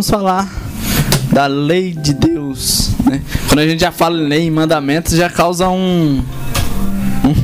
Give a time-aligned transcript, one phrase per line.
[0.00, 0.50] vamos falar
[1.30, 2.92] da lei de Deus.
[3.04, 3.20] Né?
[3.48, 6.24] Quando a gente já fala em lei e mandamentos, já causa um,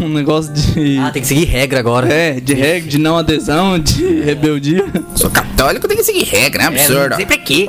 [0.00, 0.96] um negócio de.
[0.98, 2.11] Ah, tem que seguir regra agora.
[2.11, 4.87] É, de regra, de não adesão, de rebeldia.
[5.14, 6.79] Sou católico, tem que seguir regra, né?
[6.79, 7.11] É, Absurdo.
[7.11, 7.69] não sei pra quê.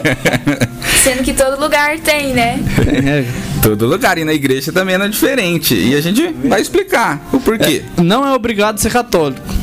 [1.02, 2.62] Sendo que todo lugar tem, né?
[2.84, 3.32] Tem regra.
[3.62, 5.74] Todo lugar e na igreja também não é diferente.
[5.74, 7.82] E a gente vai explicar o porquê.
[7.96, 9.55] Não é obrigado a ser católico.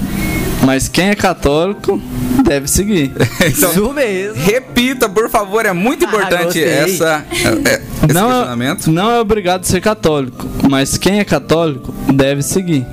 [0.66, 2.02] Mas quem é católico
[2.44, 3.12] deve seguir.
[3.45, 4.41] Então, Isso mesmo.
[4.44, 6.63] repita, por favor, é muito Ah, importante gostei.
[6.63, 8.88] essa, é, é, esse Não é, questionamento.
[8.91, 10.48] não é obrigado a ser católico.
[10.70, 12.86] Mas quem é católico deve seguir.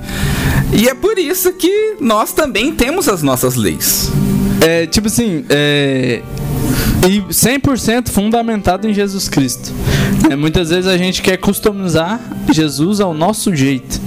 [0.73, 4.11] E é por isso que nós também temos as nossas leis.
[4.61, 6.21] É, tipo assim, é,
[7.07, 9.71] e 100% fundamentado em Jesus Cristo.
[10.29, 12.19] É, muitas vezes a gente quer customizar
[12.51, 13.99] Jesus ao nosso jeito.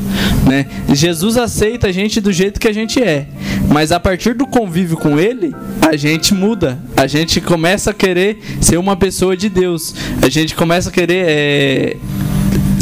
[0.47, 0.67] Né?
[0.93, 3.27] Jesus aceita a gente do jeito que a gente é,
[3.69, 6.79] mas a partir do convívio com Ele, a gente muda.
[6.97, 9.95] A gente começa a querer ser uma pessoa de Deus.
[10.23, 11.97] A gente começa a querer é,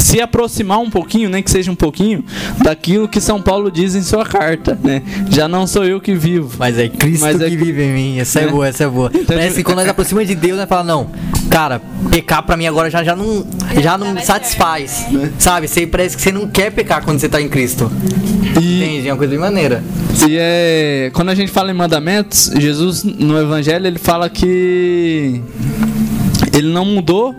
[0.03, 2.25] se aproximar um pouquinho, nem que seja um pouquinho,
[2.61, 4.77] daquilo que São Paulo diz em sua carta.
[4.83, 5.01] Né?
[5.29, 6.55] Já não sou eu que vivo.
[6.59, 8.19] Mas é Cristo Mas é que vive em mim.
[8.19, 8.47] Essa é, É.
[8.47, 9.09] boa, essa é boa.
[9.25, 11.09] Parece que quando nós aproximamos de Deus, nós fala não,
[11.49, 11.81] cara,
[12.11, 13.45] pecar pra mim agora já, já não,
[13.81, 15.05] já não satisfaz.
[15.39, 15.67] Sabe?
[15.69, 17.89] Você parece que você não quer pecar quando você tá em Cristo.
[18.61, 19.07] E, Entende?
[19.07, 19.81] É uma coisa bem maneira.
[20.27, 25.41] e é, quando a gente fala em mandamentos, Jesus no Evangelho ele fala que
[26.51, 27.33] ele não mudou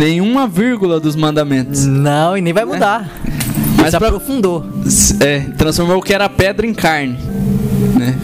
[0.00, 1.84] nenhuma vírgula dos mandamentos.
[1.84, 3.08] Não, e nem vai mudar.
[3.76, 4.66] Mas Mas pra- aprofundou.
[5.20, 7.18] É, transformou o que era pedra em carne.
[7.98, 8.14] Né?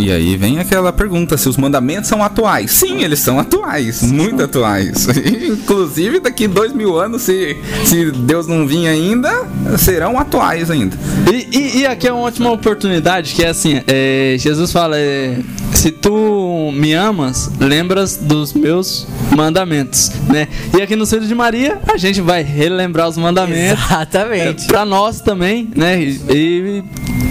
[0.00, 2.72] E aí vem aquela pergunta: se os mandamentos são atuais?
[2.72, 5.06] Sim, eles são atuais, muito atuais.
[5.52, 9.30] Inclusive, daqui dois mil anos, se, se Deus não vir ainda,
[9.78, 10.96] serão atuais ainda.
[11.32, 15.38] E, e- e aqui é uma ótima oportunidade que é assim, é, Jesus fala, é,
[15.82, 19.04] se tu me amas, lembras dos meus
[19.34, 20.46] mandamentos, né?
[20.78, 23.82] E aqui no Filho de Maria, a gente vai relembrar os mandamentos.
[23.82, 24.66] Exatamente.
[24.68, 26.00] Pra nós também, né?
[26.00, 26.84] E, e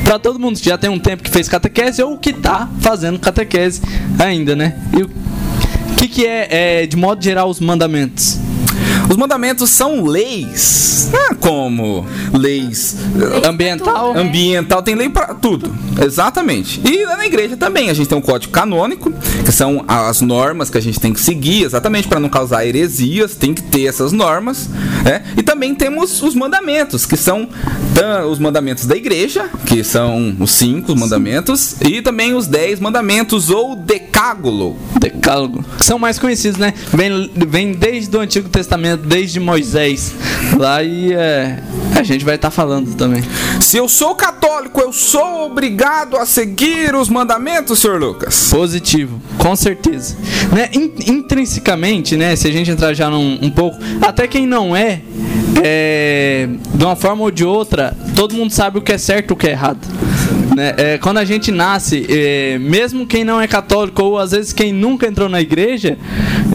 [0.03, 3.17] pra todo mundo que já tem um tempo que fez catequese ou que tá fazendo
[3.19, 3.81] catequese
[4.19, 4.77] ainda, né?
[4.99, 5.09] E o
[5.95, 8.37] que, que é, é, de modo geral, os mandamentos?
[9.11, 14.13] Os mandamentos são leis, ah, como leis eh, Ambiental?
[14.13, 14.21] né?
[14.21, 15.69] ambiental, tem lei para tudo.
[16.01, 16.79] Exatamente.
[16.89, 19.11] E na igreja também, a gente tem um código canônico,
[19.43, 23.35] que são as normas que a gente tem que seguir, exatamente para não causar heresias,
[23.35, 24.69] tem que ter essas normas,
[25.03, 25.23] né?
[25.35, 27.49] E também temos os mandamentos, que são
[27.93, 33.49] tá, os mandamentos da igreja, que são os cinco mandamentos, e também os dez mandamentos
[33.49, 34.77] ou decágulo.
[34.99, 35.65] Decálogo.
[35.77, 36.73] Que são mais conhecidos, né?
[36.93, 40.13] Vem, vem desde o Antigo Testamento, desde Moisés.
[40.57, 41.59] Lá e é,
[41.95, 43.23] a gente vai estar falando também.
[43.59, 48.49] Se eu sou católico, eu sou obrigado a seguir os mandamentos, senhor Lucas?
[48.51, 50.15] Positivo, com certeza.
[50.51, 50.69] Né?
[50.73, 52.35] in- intrinsecamente, né?
[52.35, 55.01] Se a gente entrar já num, um pouco, até quem não é,
[55.63, 59.33] é, de uma forma ou de outra, todo mundo sabe o que é certo e
[59.33, 59.79] o que é errado.
[60.55, 60.73] Né?
[60.77, 64.73] É, quando a gente nasce, é, mesmo quem não é católico ou às vezes quem
[64.73, 65.97] nunca entrou na igreja,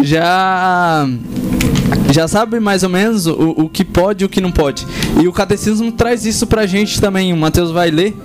[0.03, 1.09] já
[2.13, 4.87] já sabe mais ou menos o, o que pode e o que não pode.
[5.21, 7.33] E o catecismo traz isso pra gente também.
[7.33, 8.17] O Mateus vai ler.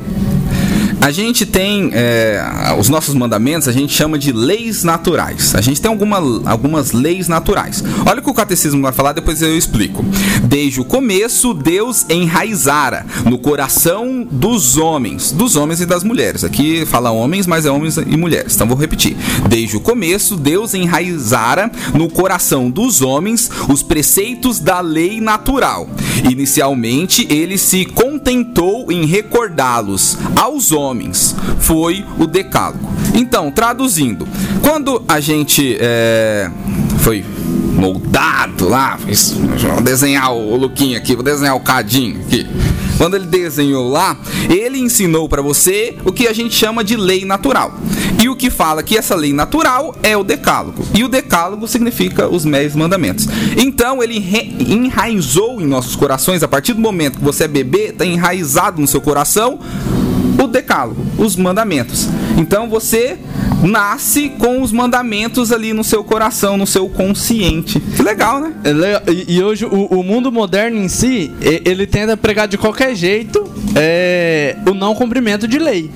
[1.02, 5.56] A gente tem é, os nossos mandamentos, a gente chama de leis naturais.
[5.56, 7.84] A gente tem alguma, algumas leis naturais.
[8.06, 10.06] Olha o que o catecismo vai falar, depois eu explico.
[10.44, 16.44] Desde o começo, Deus enraizara no coração dos homens, dos homens e das mulheres.
[16.44, 18.54] Aqui fala homens, mas é homens e mulheres.
[18.54, 19.18] Então vou repetir.
[19.50, 25.90] Desde o começo, Deus enraizara no coração dos homens os preceitos da lei natural.
[26.30, 30.91] Inicialmente, ele se contentou em recordá-los aos homens.
[31.60, 32.90] Foi o decálogo.
[33.14, 34.28] Então, traduzindo,
[34.62, 36.50] quando a gente é,
[37.00, 37.26] foi
[37.76, 42.48] moldado lá, vou desenhar o Luquinho aqui, vou desenhar o Cadinho aqui.
[43.02, 44.16] Quando ele desenhou lá,
[44.48, 47.74] ele ensinou para você o que a gente chama de lei natural.
[48.22, 50.86] E o que fala que essa lei natural é o decálogo.
[50.94, 53.28] E o decálogo significa os dez mandamentos.
[53.58, 54.24] Então ele
[54.60, 58.88] enraizou em nossos corações, a partir do momento que você é bebê, está enraizado no
[58.88, 59.60] seu coração
[60.44, 62.08] o decálogo, os mandamentos.
[62.38, 63.18] Então você
[63.64, 67.80] nasce com os mandamentos ali no seu coração, no seu consciente.
[67.80, 68.54] Que legal, né?
[68.64, 69.12] É.
[69.12, 73.44] E, e hoje o, o mundo moderno em si, ele tenta pregar de qualquer jeito
[73.76, 75.92] é, o não cumprimento de lei.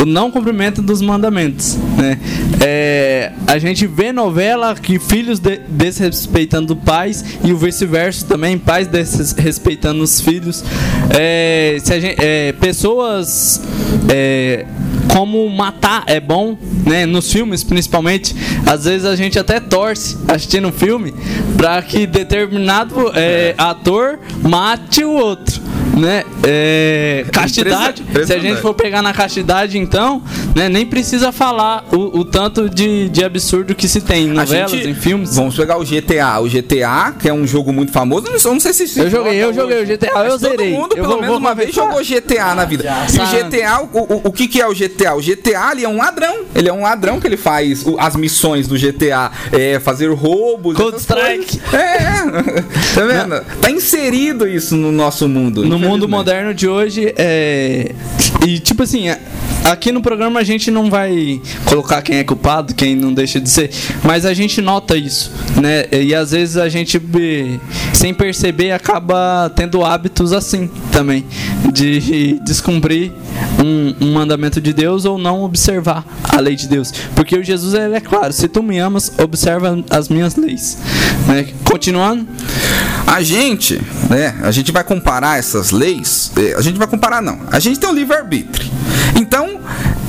[0.00, 1.76] O não cumprimento dos mandamentos.
[1.96, 2.18] Né?
[2.64, 8.86] É, a gente vê novela que filhos de- desrespeitando pais e o vice-versa também, pais
[8.86, 10.62] desrespeitando os filhos.
[11.10, 13.60] É, se a gente- é, pessoas
[14.08, 14.66] é,
[15.12, 17.06] como matar é bom, né?
[17.06, 18.34] Nos filmes, principalmente.
[18.66, 21.14] Às vezes a gente até torce assistindo um filme
[21.56, 25.62] para que determinado é, ator mate o outro.
[25.96, 26.24] Né?
[26.44, 30.22] É, castidade, se a gente for pegar na castidade, então,
[30.54, 34.70] né, nem precisa falar o, o tanto de, de absurdo que se tem em novelas,
[34.70, 35.34] gente- em filmes.
[35.34, 36.38] Vamos pegar o GTA.
[36.40, 39.42] O GTA, que é um jogo muito famoso, eu não sei- se se Eu joguei,
[39.42, 39.92] eu joguei hoje.
[39.94, 40.70] o GTA, eu Mas todo zerei.
[40.72, 42.84] mundo, Eu pelo vou- menos vou uma vez, jogou GTA na vida.
[43.12, 43.26] E o.
[43.26, 45.14] GTA, o, o, o que, que é o GTA?
[45.14, 46.44] O GTA ele é um ladrão.
[46.54, 50.76] Ele é um ladrão que ele faz as missões do GTA, é, fazer roubos.
[50.76, 51.58] Cold Strike.
[51.58, 51.74] coisas.
[51.74, 52.62] É, é.
[52.94, 53.44] tá vendo?
[53.62, 55.64] Tá inserido isso no nosso mundo.
[55.64, 57.92] no mundo moderno de hoje é
[58.46, 59.18] e tipo assim é-
[59.70, 63.48] aqui no programa a gente não vai colocar quem é culpado quem não deixa de
[63.48, 63.70] ser
[64.02, 67.00] mas a gente nota isso né e às vezes a gente
[67.92, 71.24] sem perceber acaba tendo hábitos assim também
[71.72, 73.12] de descumprir
[73.62, 77.74] um, um mandamento de Deus ou não observar a lei de Deus porque o Jesus
[77.74, 80.78] ele é claro se tu me amas observa as minhas leis
[81.26, 81.46] né?
[81.64, 82.26] continuando
[83.06, 83.80] A gente,
[84.10, 84.34] né?
[84.42, 86.32] A gente vai comparar essas leis.
[86.36, 87.38] eh, A gente vai comparar, não.
[87.52, 88.68] A gente tem o livre-arbítrio.
[89.14, 89.60] Então,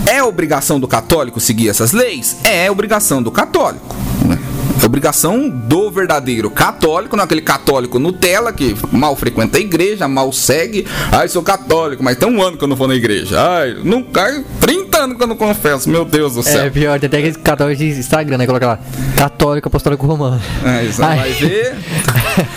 [0.06, 2.38] é obrigação do católico seguir essas leis?
[2.44, 3.96] É obrigação do católico.
[4.26, 4.40] Né?
[4.82, 10.32] É obrigação do verdadeiro católico, não aquele católico Nutella que mal frequenta a igreja, mal
[10.32, 10.86] segue.
[11.12, 13.38] Ai, sou católico, mas tem um ano que eu não vou na igreja.
[13.40, 16.66] Ai, não cai 30 anos que eu não confesso, meu Deus do céu.
[16.66, 18.46] É pior, tem até aquele católico de Instagram, né?
[18.46, 18.80] Coloca lá,
[19.16, 20.42] católico apostólico romano.
[20.66, 21.18] É, isso Ai.
[21.18, 21.76] vai ver.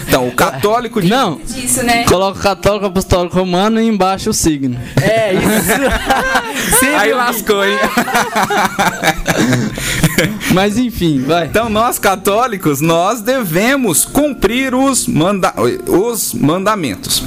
[0.06, 2.04] Então, o católico de não Disso, né?
[2.04, 4.76] Coloca o católico apostólico romano e embaixo o signo.
[5.00, 6.84] É, isso.
[6.98, 7.78] Aí lascou, hein?
[10.52, 11.46] Mas enfim, vai.
[11.46, 15.54] Então nós católicos, nós devemos cumprir os, manda
[15.86, 17.22] os mandamentos.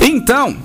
[0.00, 0.56] Então,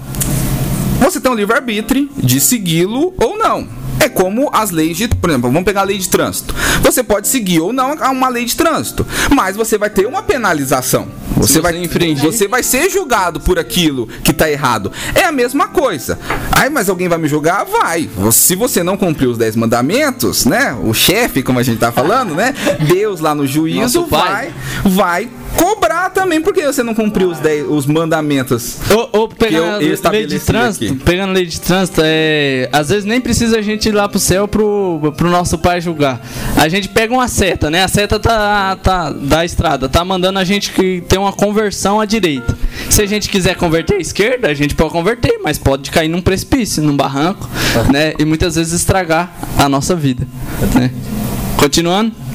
[1.10, 3.81] você tem o livre-arbítrio de segui-lo ou não.
[4.02, 6.56] É como as leis de, por exemplo, vamos pegar a lei de trânsito.
[6.82, 10.24] Você pode seguir ou não a uma lei de trânsito, mas você vai ter uma
[10.24, 11.08] penalização.
[11.36, 12.24] Você, você vai infringir.
[12.24, 14.92] você vai ser julgado por aquilo que tá errado.
[15.14, 16.20] É a mesma coisa.
[16.52, 17.64] Ai, mas alguém vai me julgar?
[17.66, 18.10] Vai.
[18.32, 20.76] Se você não cumprir os 10 mandamentos, né?
[20.84, 22.54] O chefe, como a gente tá falando, né?
[22.88, 24.54] Deus lá no juízo vai
[24.84, 28.78] vai cobrar também porque você não cumpriu os 10 os mandamentos.
[28.90, 29.78] Ou, ou eu pegando
[30.12, 31.04] lei de trânsito, aqui.
[31.04, 34.20] pegando a lei de trânsito, é, às vezes nem precisa a gente ir lá pro
[34.20, 36.20] céu pro, pro nosso pai julgar.
[36.58, 37.84] A gente pega uma seta, né?
[37.84, 42.06] A seta tá, tá da estrada, tá mandando a gente que ter uma conversão à
[42.06, 42.58] direita.
[42.90, 46.22] Se a gente quiser converter à esquerda, a gente pode converter, mas pode cair num
[46.22, 47.48] precipício, num barranco,
[47.92, 48.14] né?
[48.18, 50.28] E muitas vezes estragar a nossa vida,
[50.74, 50.92] né?
[51.58, 52.31] Continuando.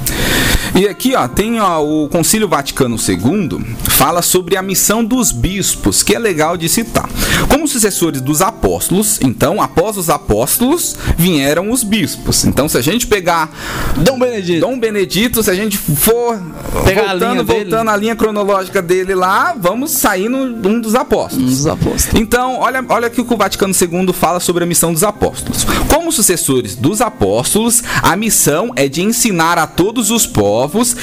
[0.74, 6.02] E aqui, ó, tem ó, o Concílio Vaticano II fala sobre a missão dos bispos,
[6.02, 7.08] que é legal de citar.
[7.48, 12.44] Como sucessores dos apóstolos, então, após os apóstolos, vieram os bispos.
[12.44, 13.50] Então, se a gente pegar
[13.96, 14.60] Dom Benedito.
[14.60, 16.38] Dom Benedito, se a gente for
[16.84, 17.60] Pegar a voltando, dele.
[17.64, 21.50] voltando a linha cronológica dele lá, vamos sair no, um dos apóstolos.
[21.50, 22.08] Dos apóstolos.
[22.14, 25.64] Então, olha, olha aqui o que o Vaticano II fala sobre a missão dos apóstolos.
[25.92, 30.55] Como sucessores dos apóstolos, a missão é de ensinar a todos os povos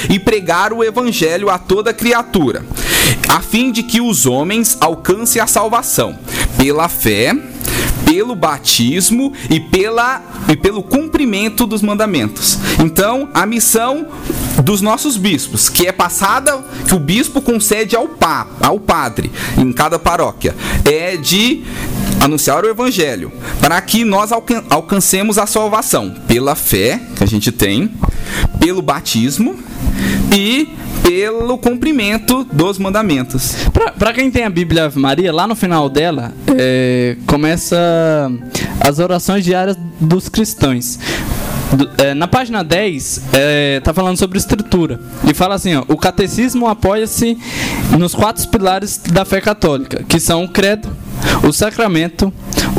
[0.10, 2.66] e pregar o evangelho a toda criatura,
[3.28, 6.18] a fim de que os homens alcancem a salvação
[6.58, 7.36] pela fé,
[8.06, 12.60] pelo batismo e, pela, e pelo cumprimento dos mandamentos.
[12.80, 14.08] Então, a missão
[14.64, 19.72] dos nossos bispos, que é passada, que o bispo concede ao, pa, ao padre em
[19.72, 20.56] cada paróquia,
[20.86, 21.64] é de
[22.24, 27.52] anunciar o evangelho, para que nós alcan- alcancemos a salvação pela fé que a gente
[27.52, 27.92] tem,
[28.60, 29.56] pelo batismo
[30.32, 30.70] e
[31.04, 33.56] pelo cumprimento dos mandamentos.
[34.00, 37.78] Pra quem tem a Bíblia Ave Maria, lá no final dela, é, começa
[38.80, 40.98] as orações diárias dos cristãos.
[41.98, 45.00] É, na página 10, é, tá falando sobre escritura.
[45.28, 47.38] E fala assim: ó, o catecismo apoia-se
[47.98, 50.88] nos quatro pilares da fé católica, que são o credo,
[51.48, 52.32] o sacramento,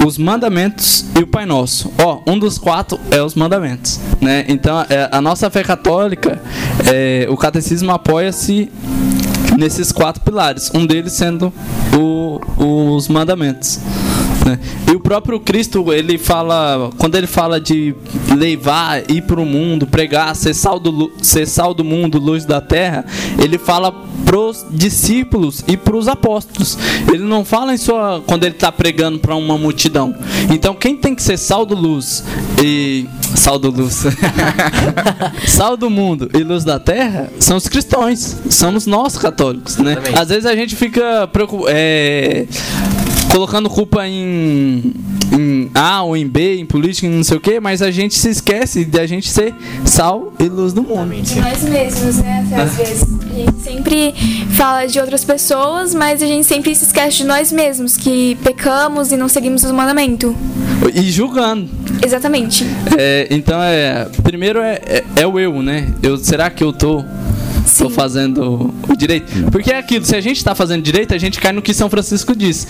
[0.06, 1.92] os mandamentos e o Pai Nosso.
[2.02, 4.00] Ó, um dos quatro é os mandamentos.
[4.20, 4.44] Né?
[4.48, 6.40] Então, é, a nossa fé católica,
[6.92, 8.70] é, o catecismo apoia-se
[9.56, 11.52] nesses quatro pilares, um deles sendo
[11.96, 12.40] o-
[12.96, 13.78] os mandamentos.
[14.44, 14.58] Né?
[14.90, 17.94] E o próprio Cristo, ele fala, quando ele fala de
[18.36, 22.60] levar, ir para o mundo, pregar, ser sal, do, ser sal do mundo, luz da
[22.60, 23.04] terra,
[23.42, 23.92] ele fala
[24.24, 26.78] pros discípulos e pros apóstolos.
[27.12, 30.14] Ele não fala em sua quando ele está pregando para uma multidão.
[30.50, 32.24] Então quem tem que ser sal do luz
[32.62, 34.04] e sal do luz,
[35.46, 39.96] sal do mundo e luz da terra são os cristãos, somos nós católicos, né?
[40.18, 42.46] Às vezes a gente fica preocup- é,
[43.34, 44.94] colocando culpa em,
[45.32, 48.14] em A ou em B, em política, em não sei o que, mas a gente
[48.14, 49.52] se esquece de a gente ser
[49.84, 51.20] sal e luz do mundo.
[51.20, 52.46] De nós mesmos, né?
[52.56, 53.02] Às vezes.
[53.02, 54.14] A gente sempre
[54.50, 59.10] fala de outras pessoas, mas a gente sempre se esquece de nós mesmos, que pecamos
[59.10, 60.36] e não seguimos o mandamento.
[60.94, 61.68] E julgando.
[62.04, 62.64] Exatamente.
[62.96, 64.06] É, então é.
[64.22, 65.92] Primeiro é, é, é o eu, né?
[66.00, 67.04] Eu, será que eu tô,
[67.78, 67.94] tô Sim.
[67.94, 69.50] fazendo o direito?
[69.50, 71.88] Porque é aquilo, se a gente tá fazendo direito, a gente cai no que São
[71.88, 72.66] Francisco diz.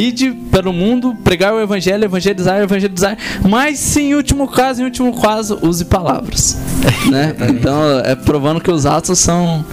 [0.00, 3.16] Ide pelo mundo, pregar o evangelho, evangelizar, evangelizar.
[3.48, 6.58] Mas se em último caso, em último caso, use palavras.
[7.10, 7.34] né?
[7.50, 9.64] Então é provando que os atos são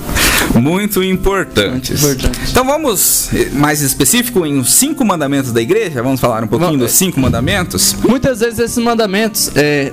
[0.54, 2.02] Muito importantes.
[2.02, 2.52] Muito importante.
[2.52, 6.02] Então vamos eh, mais específico em os cinco mandamentos da igreja.
[6.02, 6.88] Vamos falar um pouquinho Vamos.
[6.88, 7.96] dos cinco mandamentos.
[8.08, 9.92] Muitas vezes esses mandamentos, é,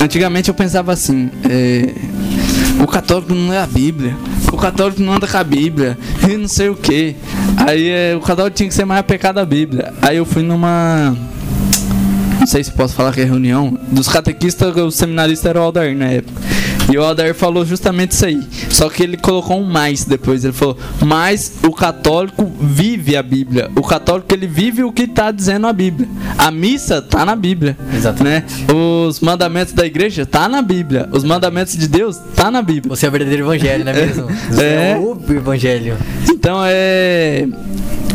[0.00, 1.94] antigamente eu pensava assim, é,
[2.82, 4.16] o católico não é a Bíblia,
[4.52, 7.16] o católico não anda com a Bíblia, e não sei o que.
[7.66, 9.92] Aí é, o católico tinha que ser mais apecado à Bíblia.
[10.02, 11.16] Aí eu fui numa.
[12.38, 13.78] Não sei se posso falar que é reunião.
[13.90, 16.40] Dos catequistas, o seminarista era o Aldair na época.
[16.92, 18.42] E o Aldair falou justamente isso aí.
[18.70, 20.44] Só que ele colocou um mais depois.
[20.44, 23.70] Ele falou: Mas o católico vive a Bíblia.
[23.74, 26.08] O católico ele vive o que está dizendo a Bíblia.
[26.36, 27.76] A missa tá na Bíblia.
[27.94, 28.24] Exatamente.
[28.24, 28.74] Né?
[29.08, 31.08] Os mandamentos da igreja tá na Bíblia.
[31.10, 32.94] Os mandamentos de Deus tá na Bíblia.
[32.94, 34.26] Você é o verdadeiro evangelho, não é mesmo?
[34.50, 34.98] Você é, É.
[34.98, 35.96] o evangelho.
[36.30, 37.46] Então é.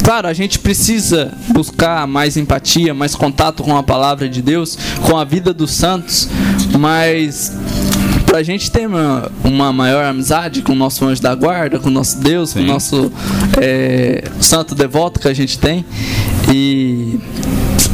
[0.04, 5.18] Claro, a gente precisa buscar mais empatia, mais contato com a palavra de Deus, com
[5.18, 6.28] a vida dos santos,
[6.80, 7.52] mas
[8.30, 11.92] pra gente ter uma, uma maior amizade com o nosso anjo da guarda, com o
[11.92, 12.68] nosso Deus, com o Sim.
[12.68, 13.12] nosso
[13.60, 15.84] é, santo devoto que a gente tem.
[16.54, 17.20] E,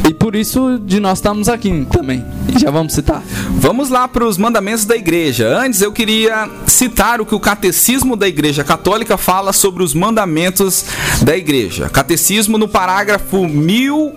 [0.06, 2.22] e por isso de nós estamos aqui também.
[2.54, 3.22] E já vamos citar.
[3.52, 5.58] Vamos lá para os mandamentos da igreja.
[5.58, 10.84] Antes eu queria citar o que o Catecismo da Igreja Católica fala sobre os mandamentos
[11.22, 11.88] da igreja.
[11.88, 14.14] Catecismo no parágrafo 1000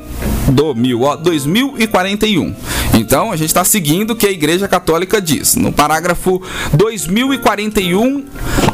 [0.49, 2.55] do mil, ó, 2041.
[2.93, 5.55] Então a gente está seguindo o que a Igreja Católica diz.
[5.55, 6.41] No parágrafo
[6.73, 8.25] 2041,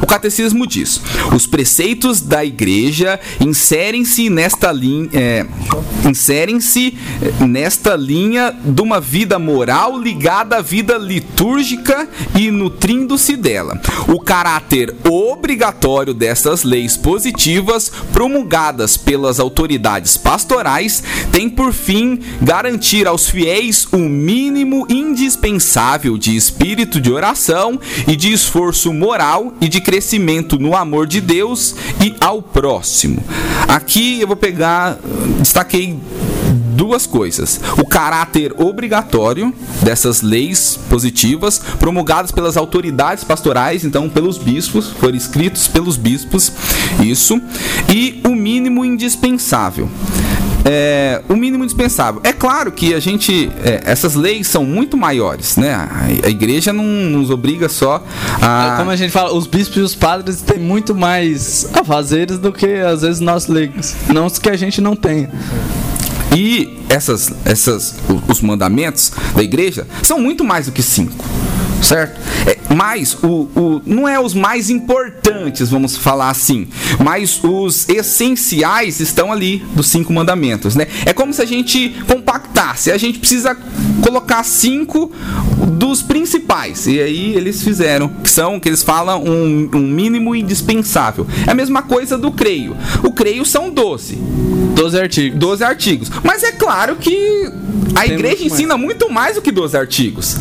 [0.02, 1.00] o Catecismo diz:
[1.34, 5.46] os preceitos da Igreja inserem-se nesta linha, é,
[6.08, 13.80] inserem-se eh, nesta linha de uma vida moral ligada à vida litúrgica e nutrindo-se dela.
[14.08, 23.28] O caráter obrigatório dessas leis positivas promulgadas pelas autoridades pastorais tem por fim garantir aos
[23.28, 30.76] fiéis mínimo indispensável de espírito de oração e de esforço moral e de crescimento no
[30.76, 33.22] amor de Deus e ao próximo.
[33.68, 34.98] Aqui eu vou pegar,
[35.38, 35.98] destaquei
[36.76, 44.88] duas coisas: o caráter obrigatório dessas leis positivas promulgadas pelas autoridades pastorais, então pelos bispos,
[44.90, 46.52] foram escritos pelos bispos,
[47.00, 47.40] isso,
[47.88, 49.88] e o mínimo indispensável.
[50.68, 52.20] É, o mínimo indispensável.
[52.24, 55.72] É claro que a gente, é, essas leis são muito maiores, né?
[55.72, 58.04] A, a igreja não nos obriga só
[58.42, 58.74] a.
[58.74, 62.52] É Como a gente fala, os bispos e os padres têm muito mais afazeres do
[62.52, 63.94] que às vezes nós leigos.
[64.12, 65.30] Não que a gente não tenha.
[66.36, 67.94] E essas, essas,
[68.28, 71.24] os mandamentos da igreja são muito mais do que cinco,
[71.80, 72.20] certo?
[72.74, 76.68] Mas o, o, não é os mais importantes, vamos falar assim,
[77.02, 80.86] mas os essenciais estão ali dos cinco mandamentos, né?
[81.04, 83.56] É como se a gente compactasse, a gente precisa
[84.02, 85.12] colocar cinco
[85.72, 91.26] dos principais, e aí eles fizeram, que são, que eles falam, um, um mínimo indispensável.
[91.46, 92.76] É a mesma coisa do creio.
[93.02, 94.16] O creio são 12.
[94.74, 95.38] 12 artigos.
[95.38, 96.10] 12 artigos.
[96.22, 97.50] Mas é claro que
[97.94, 100.36] a Tem igreja muito ensina muito mais do que 12 artigos.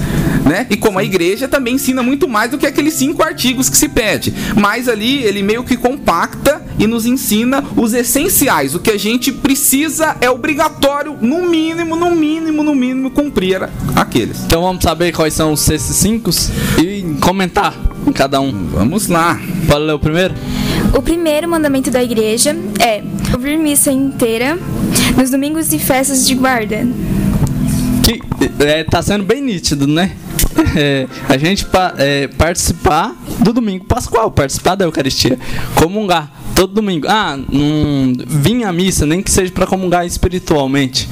[0.45, 0.67] Né?
[0.69, 3.89] E como a igreja também ensina muito mais do que aqueles cinco artigos que se
[3.89, 4.31] pede.
[4.55, 8.75] Mas ali ele meio que compacta e nos ensina os essenciais.
[8.75, 14.43] O que a gente precisa é obrigatório, no mínimo, no mínimo, no mínimo, cumprir aqueles.
[14.45, 17.73] Então vamos saber quais são os C5 e comentar
[18.05, 18.51] em cada um.
[18.67, 19.39] Vamos lá.
[19.67, 20.35] Pode ler o primeiro?
[20.93, 24.57] O primeiro mandamento da igreja é ouvir missa inteira
[25.17, 26.87] nos domingos e festas de guarda.
[28.05, 28.21] Que
[28.63, 30.11] é, tá sendo bem nítido, né?
[30.77, 35.37] É, a gente pa- é, participar do domingo pascual, participar da Eucaristia,
[35.75, 37.05] comungar todo domingo.
[37.07, 41.07] Ah, não vim à missa, nem que seja para comungar espiritualmente,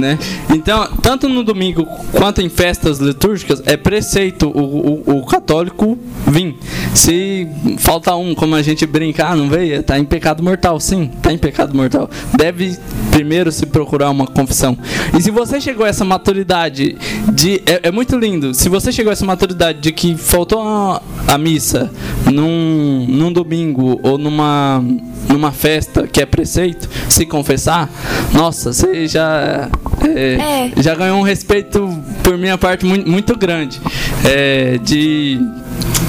[0.00, 0.18] né?
[0.54, 6.54] Então, tanto no domingo quanto em festas litúrgicas, é preceito o, o, o católico vir.
[6.94, 7.48] Se
[7.78, 10.78] falta um, como a gente brinca, ah, não veio, tá em pecado mortal.
[10.78, 12.08] Sim, tá em pecado mortal.
[12.36, 12.78] Deve
[13.10, 14.76] primeiro se procurar uma confissão.
[15.16, 16.96] E se você chegou a essa maturidade
[17.32, 17.62] de.
[17.64, 18.52] É, é muito lindo.
[18.52, 21.90] Se você chegou a essa maturidade de que faltou a, a missa
[22.34, 24.84] num, num domingo ou numa,
[25.28, 27.88] numa festa que é preceito, se confessar,
[28.32, 29.68] nossa, você já,
[30.02, 30.82] é, É.
[30.82, 31.88] já ganhou um respeito
[32.22, 33.80] por minha parte muito, muito grande.
[34.24, 35.38] É, de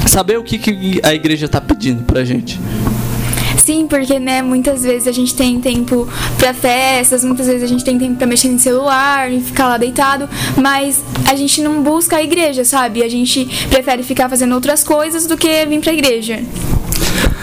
[0.08, 2.60] saber o que, que a igreja está pedindo pra gente.
[3.66, 6.08] Sim, porque, né, muitas vezes a gente tem tempo
[6.38, 9.78] pra festas, muitas vezes a gente tem tempo pra mexer no celular e ficar lá
[9.78, 13.02] deitado, mas a gente não busca a igreja, sabe?
[13.02, 16.44] A gente prefere ficar fazendo outras coisas do que vir pra igreja.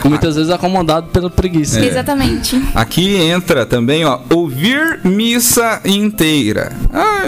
[0.05, 1.81] Muitas vezes acomodado pela preguiça.
[1.81, 1.87] É.
[1.87, 2.61] Exatamente.
[2.75, 6.73] Aqui entra também, ó, ouvir missa inteira.
[6.93, 7.23] Ah,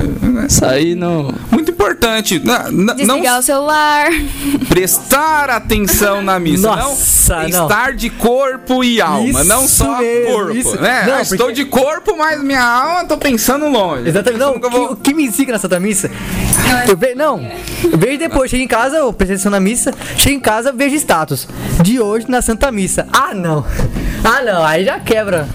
[0.49, 1.35] Sair no.
[1.51, 2.41] muito importante.
[2.45, 4.07] Na- na- não Desligar o celular.
[4.69, 6.69] prestar atenção na missa.
[6.69, 7.63] Nossa, não, não.
[7.69, 10.53] estar de corpo e alma, Isso não só mesmo, corpo.
[10.53, 10.81] isso.
[10.81, 11.05] Né?
[11.07, 14.09] Não, Estou porque- de corpo, mas minha alma tô pensando longe.
[14.09, 14.41] Exatamente.
[14.41, 16.11] Não, que, vou- o que me ensina na Santa Missa?
[16.89, 17.41] Eu ve, não,
[17.85, 20.97] eu vejo depois, chego em casa, eu presto atenção na missa, chego em casa, vejo
[20.97, 21.47] status.
[21.83, 23.07] De hoje na Santa Missa.
[23.13, 23.65] Ah, não.
[24.25, 25.49] Ah, não, aí já quebra.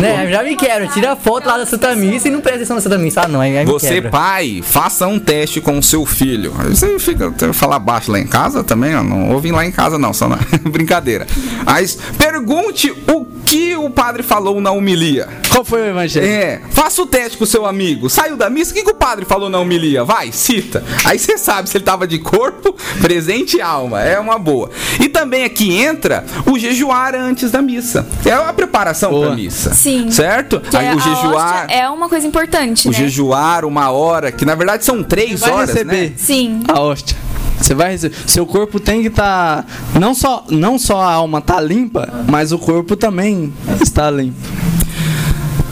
[0.00, 0.28] Né?
[0.30, 0.88] Já me quebra.
[0.88, 3.22] Tira a foto lá da Santa Missa e não presta atenção na Santa Missa.
[3.22, 4.10] Ah, não, aí, aí me Você, quebra.
[4.10, 6.54] pai, faça um teste com o seu filho.
[6.60, 9.98] Aí Você fica falar baixo lá em casa também, ó, não ouvem lá em casa
[9.98, 10.38] não, só na
[10.70, 11.26] brincadeira.
[11.64, 15.28] Mas pergunte o que o padre falou na homilia.
[15.50, 16.26] Qual foi o evangelho?
[16.26, 18.08] É, faça o teste com o seu amigo.
[18.08, 20.04] Saiu da missa, o que, que o padre falou na homilia?
[20.04, 20.84] Vai, cita.
[21.04, 24.00] Aí você sabe se ele tava de corpo, presente e alma.
[24.02, 24.70] É uma boa.
[25.00, 28.06] E também aqui entra o jejuar antes da missa.
[28.24, 29.26] É a preparação Boa.
[29.28, 29.74] pra missa.
[29.74, 30.10] Sim.
[30.12, 30.60] Certo?
[30.60, 31.66] Que Aí a o jejuar.
[31.70, 32.98] é uma coisa importante, O né?
[32.98, 36.12] jejuar uma hora, que na verdade são três Vai horas, receber né?
[36.16, 36.62] Sim.
[36.68, 37.16] a hóstia.
[37.58, 38.14] Você vai receber.
[38.26, 39.66] Seu corpo tem que estar.
[39.98, 44.65] não, só, não só a alma tá limpa, mas o corpo também está limpo.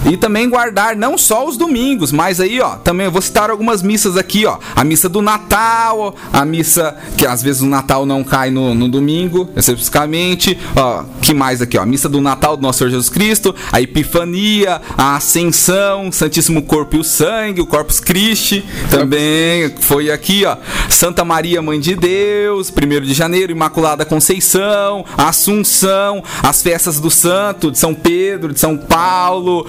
[0.04, 3.82] E também guardar não só os domingos, mas aí, ó, também eu vou citar algumas
[3.82, 4.58] missas aqui, ó.
[4.76, 8.88] A missa do Natal, a missa que às vezes o Natal não cai no, no
[8.88, 10.58] domingo, especificamente.
[10.76, 11.82] Ó, que mais aqui, ó?
[11.82, 16.96] A missa do Natal do Nosso Senhor Jesus Cristo, a Epifania, a Ascensão, Santíssimo Corpo
[16.96, 20.56] e o Sangue, o Corpus Christi, também foi aqui, ó.
[20.88, 27.70] Santa Maria, Mãe de Deus, 1 de janeiro, Imaculada Conceição, Assunção, as festas do Santo,
[27.70, 29.66] de São Pedro, de São Paulo.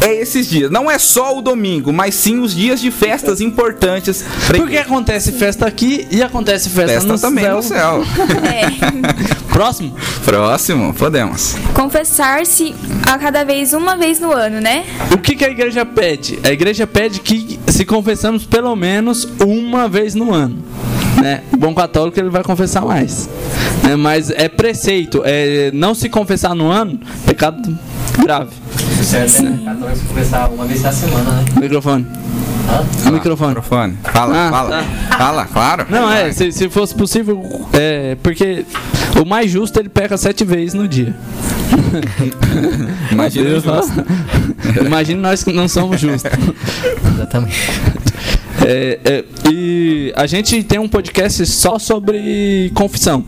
[0.00, 0.70] É esses dias.
[0.70, 4.24] Não é só o domingo, mas sim os dias de festas importantes.
[4.56, 7.56] Porque acontece festa aqui e acontece festa, Festa no também céu.
[7.56, 8.02] no céu.
[8.44, 8.68] É.
[9.52, 9.94] Próximo?
[10.24, 11.56] Próximo, podemos.
[11.74, 12.74] Confessar-se
[13.10, 14.84] a cada vez uma vez no ano, né?
[15.12, 16.38] O que, que a igreja pede?
[16.44, 20.62] A igreja pede que se confessamos pelo menos uma vez no ano.
[21.20, 21.42] Né?
[21.52, 23.28] O bom católico ele vai confessar mais.
[23.82, 23.96] Né?
[23.96, 25.22] Mas é preceito.
[25.24, 27.76] É não se confessar no ano, pecado
[28.22, 28.50] grave.
[29.08, 29.58] Certo, né?
[29.64, 31.44] Católico conversar uma vez na semana, né?
[31.60, 32.06] Microfone.
[32.68, 33.08] Hã?
[33.08, 33.48] O microfone.
[33.54, 33.98] Microfone.
[34.02, 34.84] Fala, Ah, fala.
[35.16, 35.86] Fala, claro.
[35.88, 37.42] Não, é, se, se fosse possível,
[37.72, 38.66] é, porque
[39.20, 41.14] o mais justo ele peca sete vezes no dia.
[43.10, 44.04] Imagina Deus, justo.
[44.84, 46.30] Imagina nós que não somos justos.
[47.14, 47.70] Exatamente.
[48.66, 53.24] É, é, e a gente tem um podcast só sobre confissão.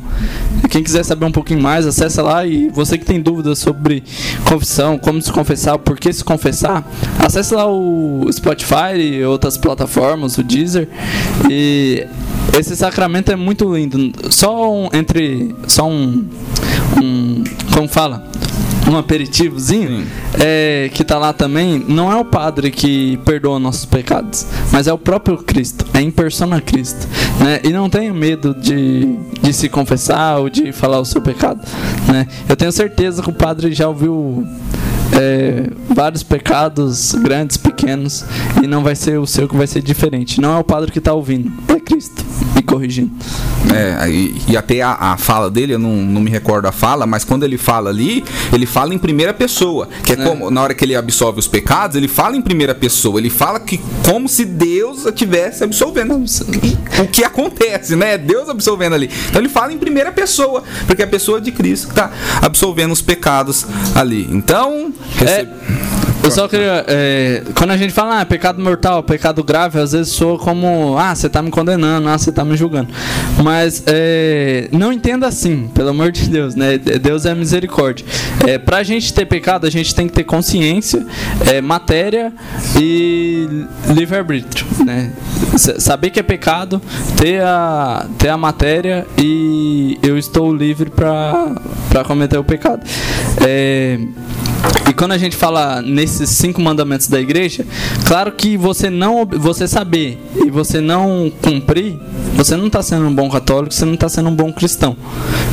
[0.68, 2.46] Quem quiser saber um pouquinho mais, acessa lá.
[2.46, 4.02] E você que tem dúvidas sobre
[4.44, 6.86] confissão, como se confessar, por que se confessar,
[7.18, 10.88] acesse lá o Spotify e outras plataformas, o Deezer.
[11.48, 12.06] E
[12.58, 14.12] esse sacramento é muito lindo.
[14.30, 15.54] Só um, entre.
[15.66, 16.26] Só um.
[17.02, 18.28] um como fala?
[18.90, 20.04] Um aperitivozinho
[20.36, 24.92] é, que tá lá também, não é o padre que perdoa nossos pecados, mas é
[24.92, 27.06] o próprio Cristo, é em persona Cristo.
[27.38, 27.60] Né?
[27.62, 31.60] E não tenha medo de, de se confessar ou de falar o seu pecado.
[32.08, 32.26] Né?
[32.48, 34.44] Eu tenho certeza que o padre já ouviu
[35.12, 38.24] é, vários pecados, grandes, pequenos,
[38.60, 40.40] e não vai ser o seu que vai ser diferente.
[40.40, 41.52] Não é o padre que está ouvindo,
[41.90, 42.24] Cristo
[42.54, 43.10] me corrigindo.
[43.74, 47.06] É, e, e até a, a fala dele, eu não, não me recordo a fala,
[47.06, 49.88] mas quando ele fala ali, ele fala em primeira pessoa.
[50.04, 53.18] Que é, como na hora que ele absolve os pecados, ele fala em primeira pessoa.
[53.18, 56.14] Ele fala que como se Deus estivesse absolvendo.
[56.14, 58.16] O que acontece, né?
[58.16, 59.10] Deus absolvendo ali.
[59.28, 62.92] Então ele fala em primeira pessoa, porque é a pessoa de Cristo que está absolvendo
[62.92, 64.28] os pecados ali.
[64.30, 65.50] Então, recebe-
[66.22, 66.84] Eu só queria.
[66.86, 71.14] é, quando a gente fala, ah, pecado mortal, pecado grave, às vezes soa como, ah,
[71.14, 72.88] você tá me condenando, ah, você tá me julgando.
[73.42, 76.78] Mas é, não entenda assim, pelo amor de Deus, né?
[76.78, 78.04] Deus é misericórdia.
[78.46, 81.06] É, pra gente ter pecado, a gente tem que ter consciência,
[81.50, 82.32] é, matéria
[82.78, 85.12] e livre-arbítrio, né?
[85.56, 86.80] Saber que é pecado,
[87.16, 91.54] ter a, ter a matéria e eu estou livre pra
[92.06, 92.82] cometer o pecado.
[93.46, 93.98] É,
[94.88, 97.64] e quando a gente fala nesses cinco mandamentos da igreja,
[98.06, 101.96] claro que você não você saber e você não cumprir
[102.34, 104.96] você não está sendo um bom católico, você não está sendo um bom cristão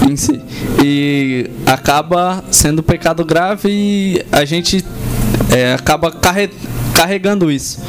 [0.10, 0.40] em si.
[0.82, 4.86] E acaba sendo pecado grave e a gente
[5.52, 6.50] é, acaba carre-
[6.98, 7.80] carregando isso,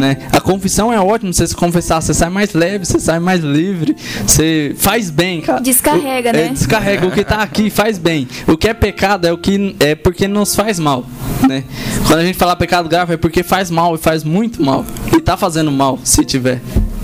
[0.00, 0.16] né?
[0.32, 3.94] A confissão é ótima, você se confessar, você sai mais leve, você sai mais livre,
[4.26, 5.60] você faz bem, cara.
[5.60, 6.46] Descarrega, O- né?
[6.46, 7.06] É, descarrega.
[7.06, 8.26] O que tá aqui faz bem.
[8.48, 11.04] O que é pecado é o que é porque nos faz mal,
[11.46, 11.62] né?
[12.06, 14.84] Quando a gente fala pecado grave é porque faz mal e faz muito mal.
[15.14, 16.60] E tá fazendo mal, se tiver.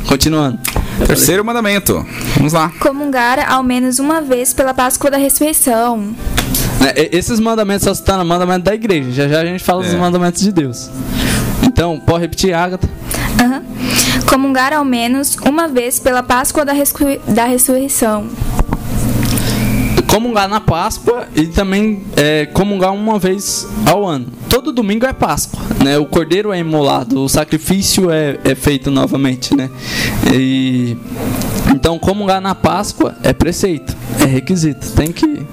[0.09, 0.59] Continuando.
[1.07, 2.05] Terceiro mandamento.
[2.37, 2.71] Vamos lá.
[2.81, 6.15] Comungar ao menos uma vez pela Páscoa da Ressurreição.
[6.97, 9.11] E- Esses mandamentos só citando mandamento da igreja.
[9.13, 9.87] Já já a gente fala É.
[9.89, 10.91] dos mandamentos de Deus.
[11.81, 12.87] Então, pode repetir, Agatha.
[13.43, 13.63] Aham.
[14.29, 16.75] Comungar ao menos uma vez pela Páscoa da,
[17.27, 18.29] da Ressurreição.
[20.07, 24.27] Comungar na Páscoa e também é, comungar uma vez ao ano.
[24.51, 25.97] Todo domingo é Páscoa, né?
[25.97, 29.71] O cordeiro é imolado, o sacrifício é, é feito novamente, né?
[30.35, 30.99] E
[31.75, 35.47] então comungar na Páscoa é preceito, é requisito, tem que.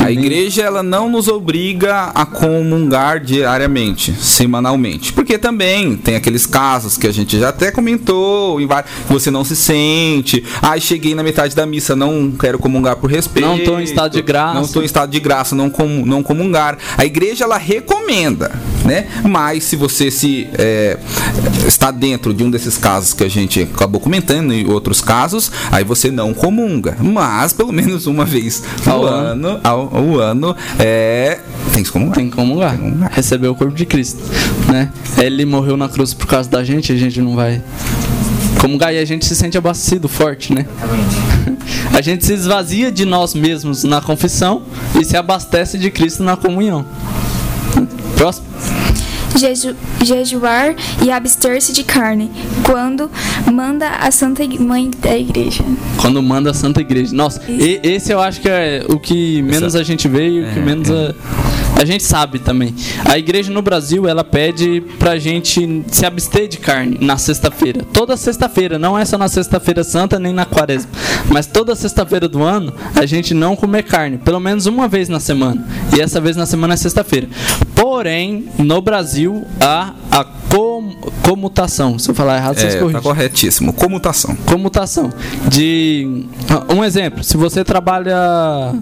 [0.00, 6.96] A igreja ela não nos obriga a comungar diariamente, semanalmente, porque também tem aqueles casos
[6.96, 11.22] que a gente já até comentou, em vários, você não se sente, ai cheguei na
[11.22, 14.54] metade da missa, não quero comungar por respeito, Não tô em estado de graça.
[14.54, 16.78] não estou em estado de graça, não com, não comungar.
[16.96, 18.50] A igreja ela recomenda,
[18.84, 19.06] né?
[19.28, 20.98] Mas se você se é,
[21.66, 25.84] está dentro de um desses casos que a gente acabou comentando e outros casos, aí
[25.84, 29.48] você não comunga, mas pelo menos uma vez Ao ao ano.
[29.48, 31.40] ano, ao, ao ano, é,
[31.72, 32.14] tem que comungar.
[32.14, 32.78] Tem que comungar,
[33.12, 34.22] receber o corpo de Cristo,
[34.68, 34.90] né?
[35.18, 37.62] Ele morreu na cruz por causa da gente, a gente não vai
[38.60, 40.66] comungar e a gente se sente abastecido, forte, né?
[41.92, 44.62] A gente se esvazia de nós mesmos na confissão
[44.98, 46.84] e se abastece de Cristo na comunhão.
[48.16, 48.46] Próximo.
[49.36, 52.30] Jeju- jejuar e abster-se de carne,
[52.64, 53.10] quando
[53.52, 55.64] manda a Santa Mãe da Igreja.
[55.98, 57.14] Quando manda a Santa Igreja.
[57.14, 60.52] Nossa, e- esse eu acho que é o que menos a gente vê e o
[60.52, 61.14] que É, menos a,
[61.76, 62.74] a gente sabe também.
[63.04, 67.82] A igreja no Brasil, ela pede pra gente se abster de carne na sexta-feira.
[67.92, 70.90] Toda sexta-feira, não é só na sexta-feira santa nem na quaresma.
[71.30, 74.18] Mas toda sexta-feira do ano, a gente não comer carne.
[74.18, 75.66] Pelo menos uma vez na semana.
[75.96, 77.28] E essa vez na semana é sexta-feira.
[77.74, 81.98] Porém, no Brasil, há a com- comutação.
[81.98, 83.72] Se eu falar errado, vocês É, tá corrigem corretíssimo.
[83.72, 84.36] Comutação.
[84.46, 85.10] comutação
[85.48, 86.24] de
[86.74, 88.74] um exemplo se você trabalha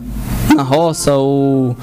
[0.55, 1.77] na roça ou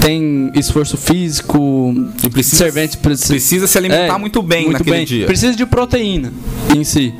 [0.00, 4.96] tem esforço físico E precisa- servente precisa, Precisa se alimentar É, muito bem muito naquele
[4.96, 5.04] bem.
[5.06, 5.26] dia.
[5.26, 6.32] precisa de proteína
[6.74, 7.12] em si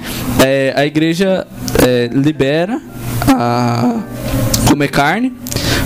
[0.45, 1.47] É, a igreja
[1.87, 2.81] é, libera
[3.29, 4.01] a
[4.69, 5.33] comer carne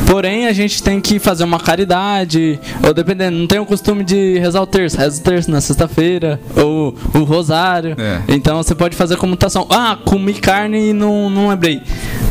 [0.06, 4.38] Porém, a gente tem que fazer uma caridade, ou dependendo, não tem o costume de
[4.38, 7.94] rezar o terço, reza o terço na sexta-feira, ou o rosário.
[7.98, 8.20] É.
[8.28, 9.66] Então você pode fazer a comutação.
[9.70, 11.82] Ah, comi carne e não, não lembrei.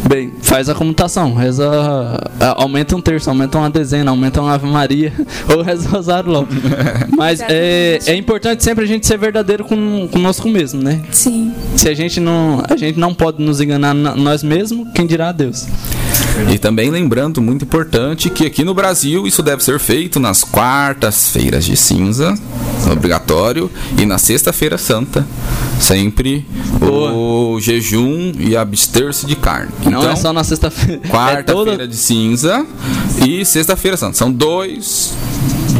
[0.07, 1.67] Bem, faz a comutação, reza.
[2.39, 5.11] a- Aumenta um terço, aumenta uma dezena, aumenta uma Ave Maria,
[5.53, 6.47] ou reza o rosário logo.
[7.17, 11.01] Mas é, é importante sempre a gente ser verdadeiro com, conosco mesmo, né?
[11.11, 11.53] Sim.
[11.75, 15.29] Se a gente não, a gente não pode nos enganar na- nós mesmos, quem dirá
[15.29, 15.67] a Deus.
[16.51, 21.65] E também lembrando, muito importante, que aqui no Brasil isso deve ser feito nas quartas-feiras
[21.65, 22.33] de cinza,
[22.91, 25.25] obrigatório, e na sexta-feira santa,
[25.79, 26.45] sempre
[26.81, 29.71] o jejum e abster-se de carne.
[29.83, 30.95] Não então, é só na sexta-feira.
[31.05, 31.87] É quarta-feira toda...
[31.87, 32.65] de cinza
[33.25, 34.17] e sexta-feira santa.
[34.17, 35.13] São dois,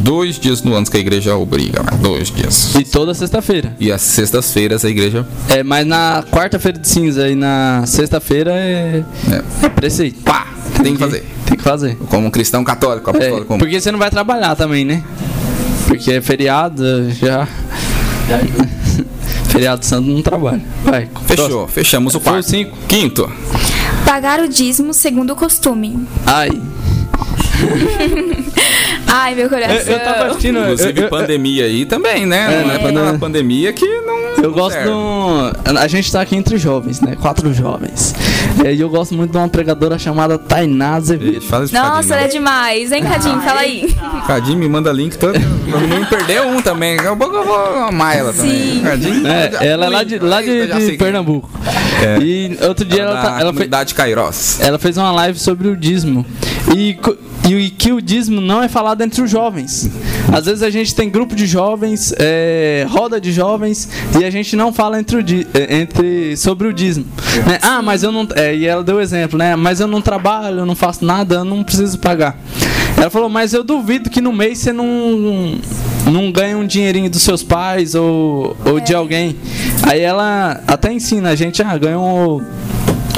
[0.02, 2.76] dois dias no ano que a igreja obriga, dois dias.
[2.76, 3.76] E toda sexta-feira.
[3.80, 9.04] E as sextas-feiras a igreja É, mas na quarta-feira de cinza e na sexta-feira é,
[9.30, 10.22] é, é preceito.
[10.24, 11.26] pá, tem que fazer.
[11.46, 11.96] Tem que fazer.
[12.10, 15.04] Como um cristão católico, É, apostólico, como porque você não vai trabalhar também, né?
[15.88, 17.48] Porque é feriado, já.
[19.50, 20.62] feriado santo não trabalha.
[20.84, 21.08] Vai.
[21.28, 22.50] Fechou, fechamos o Foi o quarto.
[22.50, 22.78] cinco.
[22.88, 23.32] Quinto.
[24.06, 26.08] Pagar o dízimo segundo o costume.
[26.26, 26.50] Ai.
[29.08, 29.76] Ai, meu coração.
[29.76, 30.60] Eu, eu tava assistindo.
[30.60, 32.62] Inclusive, eu, eu, pandemia aí também, né?
[32.62, 33.10] É, não é né?
[33.12, 34.18] pra pandemia que não.
[34.38, 34.90] eu não gosto serve.
[34.90, 35.52] de um.
[35.80, 37.16] A gente tá aqui entre jovens, né?
[37.20, 38.14] Quatro jovens.
[38.64, 41.44] É, E eu gosto muito de uma pregadora chamada Tainá Azevedo.
[41.50, 42.92] Nossa, Cadinho, ela é demais.
[42.92, 43.42] Hein, Cadinho?
[43.42, 43.96] Fala aí.
[44.28, 45.38] Cadinho me manda link todo.
[45.40, 46.98] Não me perdeu um também.
[46.98, 48.52] Daqui a pouco eu vou amar ela também.
[48.52, 48.82] Sim.
[48.84, 50.98] Cadinho, É, já ela é lá de, lá de, já de quem é.
[50.98, 51.50] Pernambuco.
[52.22, 56.26] E outro dia ela, da tá- ela, fez, ela fez uma live sobre o dízimo.
[56.74, 56.98] E,
[57.48, 59.90] e que o dízimo não é falado entre os jovens.
[60.34, 63.88] Às vezes a gente tem grupo de jovens, é, roda de jovens,
[64.20, 67.06] e a gente não fala entre o di- é, entre, sobre o dízimo.
[67.46, 67.60] Né?
[67.62, 68.28] Ah, mas eu não.
[68.36, 69.56] é, e ela deu exemplo, né?
[69.56, 72.36] Mas eu não trabalho, eu não faço nada, eu não preciso pagar.
[72.98, 75.56] Ela falou, mas eu duvido que no mês você não,
[76.12, 79.36] não ganha um dinheirinho dos seus pais ou, ou de alguém.
[79.84, 82.42] Aí ela até ensina a gente, ah, ganhou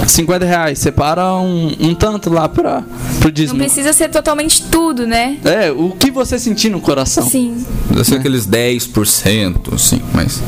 [0.08, 2.82] 50 reais, separa um, um tanto lá para
[3.20, 3.60] pro Não dízimo.
[3.60, 5.38] precisa ser totalmente tudo, né?
[5.44, 7.28] É, o que você sentir no coração.
[7.28, 7.66] Sim.
[7.90, 10.42] Deve ser aqueles 10%, assim, mas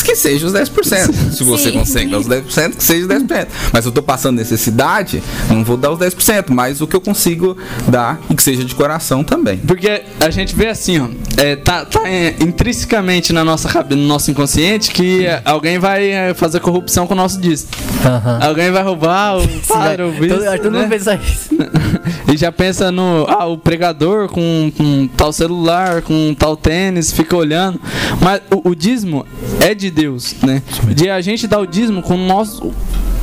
[0.00, 1.32] que seja os 10%.
[1.34, 1.78] Se você Sim.
[1.78, 3.46] consegue dar os 10%, que seja os 10%.
[3.72, 7.56] Mas eu tô passando necessidade, não vou dar os 10%, mas o que eu consigo
[7.88, 9.58] dar e que seja de coração também.
[9.58, 14.30] Porque a gente vê assim, ó, é, tá, tá, é, intrinsecamente na nossa, no nosso
[14.30, 17.70] inconsciente que alguém vai é, fazer corrupção com o nosso dízimo.
[18.04, 18.38] Aham.
[18.42, 20.80] Alguém vai roubar o padre, o Todo, bispo, todo né?
[20.80, 21.50] mundo pensa isso.
[22.32, 27.36] e já pensa no ah, o pregador com, com tal celular, com tal tênis, fica
[27.36, 27.80] olhando.
[28.20, 29.26] Mas o, o dízimo
[29.60, 30.62] é de Deus, né?
[30.94, 32.72] De a gente dar o dízimo com o nosso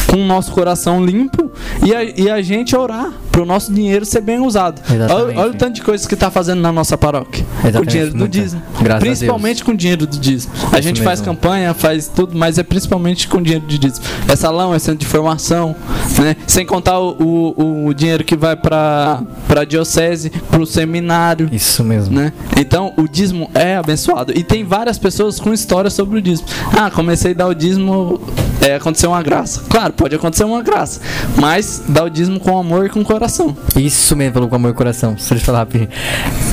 [0.08, 1.49] com o nosso coração limpo
[1.86, 4.82] e a, e a gente orar para o nosso dinheiro ser bem usado.
[4.82, 5.12] Exatamente.
[5.12, 7.46] Olha, olha o tanto de coisas que está fazendo na nossa paróquia.
[7.46, 8.62] Com o Exatamente, dinheiro do dízimo.
[8.82, 10.54] Graças principalmente com o dinheiro do dízimo.
[10.72, 11.34] A gente faz mesmo.
[11.34, 14.06] campanha, faz tudo, mas é principalmente com dinheiro de dízimo.
[14.28, 15.76] É salão, é centro de formação,
[16.20, 16.36] né?
[16.48, 21.50] Sem contar o, o, o dinheiro que vai para a diocese, para o seminário.
[21.52, 22.16] Isso mesmo.
[22.16, 22.34] Né?
[22.58, 24.34] Então o dízimo é abençoado.
[24.36, 26.48] E tem várias pessoas com histórias sobre o dízimo.
[26.78, 28.20] Ah, comecei a dar o dízimo,
[28.62, 29.64] é, aconteceu uma graça.
[29.70, 31.02] Claro, pode acontecer uma graça.
[31.40, 33.56] Mas dá o dízimo com amor e com coração.
[33.76, 35.14] Isso mesmo, falou com amor e coração.
[35.14, 35.90] Deixa eu falar rapidinho.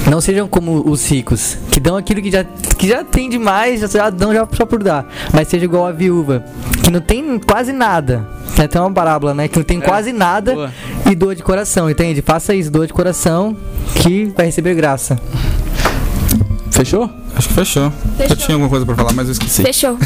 [0.08, 3.88] Não sejam como os ricos, que dão aquilo que já, que já tem demais, já,
[3.88, 5.06] já dão já só por dar.
[5.32, 6.44] Mas seja igual a viúva,
[6.82, 8.26] que não tem quase nada.
[8.54, 9.48] Tem até uma parábola, né?
[9.48, 10.72] Que não tem quase nada boa.
[11.10, 12.22] e doa de coração, entende?
[12.22, 13.56] Faça isso, doa de coração,
[14.02, 15.18] que vai receber graça.
[16.76, 17.10] Fechou?
[17.34, 17.90] Acho que fechou.
[18.18, 19.62] Eu tinha alguma coisa pra falar, mas eu esqueci.
[19.62, 19.96] Fechou.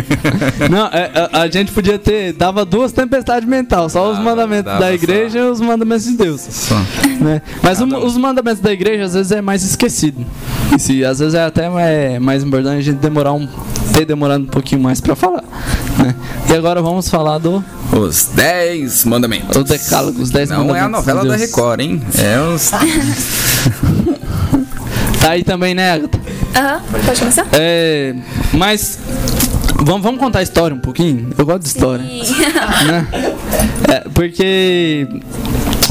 [0.70, 2.32] Não, é, a, a gente podia ter.
[2.32, 4.92] Dava duas tempestades mental, só os Dava, mandamentos da só.
[4.92, 6.40] igreja e os mandamentos de Deus.
[6.40, 6.74] Só.
[7.20, 7.42] né?
[7.62, 7.96] Mas um.
[8.04, 10.24] os mandamentos da igreja às vezes é mais esquecido.
[10.74, 13.46] E se, às vezes é até é, mais importante a gente demorar um.
[13.92, 15.44] ter demorado um pouquinho mais pra falar.
[15.98, 16.14] Né?
[16.48, 19.54] E agora vamos falar do Os 10 mandamentos.
[19.54, 20.92] o decálogo, os 10 Não é a mandamentos.
[20.92, 21.36] novela de da.
[21.36, 22.02] Record, hein?
[22.18, 22.70] É os.
[25.26, 26.20] Tá aí também, né, Agatha?
[26.54, 26.80] Aham.
[27.04, 27.46] Pode começar?
[27.52, 28.14] É,
[28.52, 28.96] mas.
[29.82, 31.30] Vamos, vamos contar a história um pouquinho?
[31.36, 32.04] Eu gosto de história.
[32.86, 33.08] né?
[33.88, 35.08] É, porque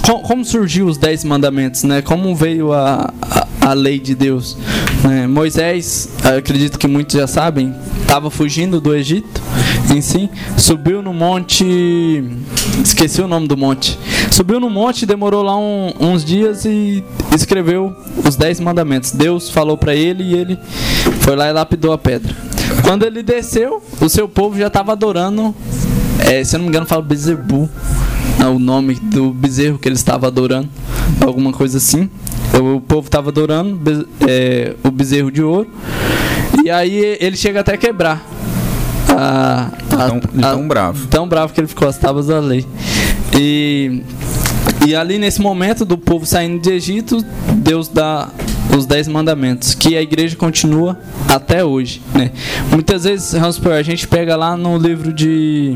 [0.05, 2.01] co- como surgiu os dez mandamentos, né?
[2.01, 4.57] Como veio a, a, a lei de Deus?
[5.03, 5.27] né?
[5.27, 9.41] Moisés, acredito que muitos já sabem, estava fugindo do Egito
[9.93, 12.23] em si, subiu no monte,
[12.83, 13.97] esqueci o nome do monte.
[14.31, 17.93] Subiu no monte, demorou lá um- uns dias e escreveu
[18.27, 19.11] os dez mandamentos.
[19.11, 20.59] Deus falou para ele e ele
[21.21, 22.33] foi lá e lapidou a pedra.
[22.83, 25.53] Quando ele desceu, o seu povo já estava adorando
[26.19, 27.69] é, se eu não me engano, fala Bezebu.
[28.41, 30.69] É o nome do bezerro que ele estava adorando.
[31.25, 32.09] Alguma coisa assim.
[32.53, 35.69] O povo estava adorando é, o bezerro de ouro.
[36.63, 38.25] E aí ele chega até quebrar.
[39.17, 41.07] A, a- Tão, a- tão bravo.
[41.07, 42.65] tão bravo que ele ficou as tábuas da lei.
[43.37, 44.01] E,
[44.85, 47.23] e ali nesse momento do povo saindo de Egito,
[47.55, 48.29] Deus dá
[48.75, 50.99] os dez mandamentos, que a igreja continua
[51.29, 52.01] até hoje.
[52.13, 52.31] Né?
[52.71, 55.75] Muitas vezes, supor, a gente pega lá no livro de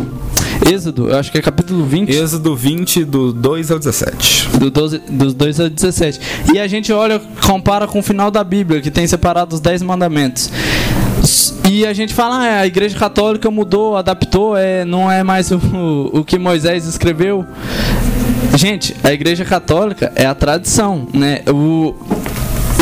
[0.69, 2.10] Êxodo, eu acho que é capítulo 20.
[2.10, 4.49] Êxodo 20, do 2 ao 17.
[4.58, 6.19] Do 12, dos 2 ao 17.
[6.54, 9.82] E a gente olha, compara com o final da Bíblia, que tem separado os 10
[9.82, 10.49] mandamentos.
[11.80, 15.58] E a gente fala, ah, a igreja católica mudou, adaptou, é, não é mais o,
[16.12, 17.48] o que Moisés escreveu.
[18.54, 21.42] Gente, a igreja católica é a tradição, né?
[21.48, 21.96] O,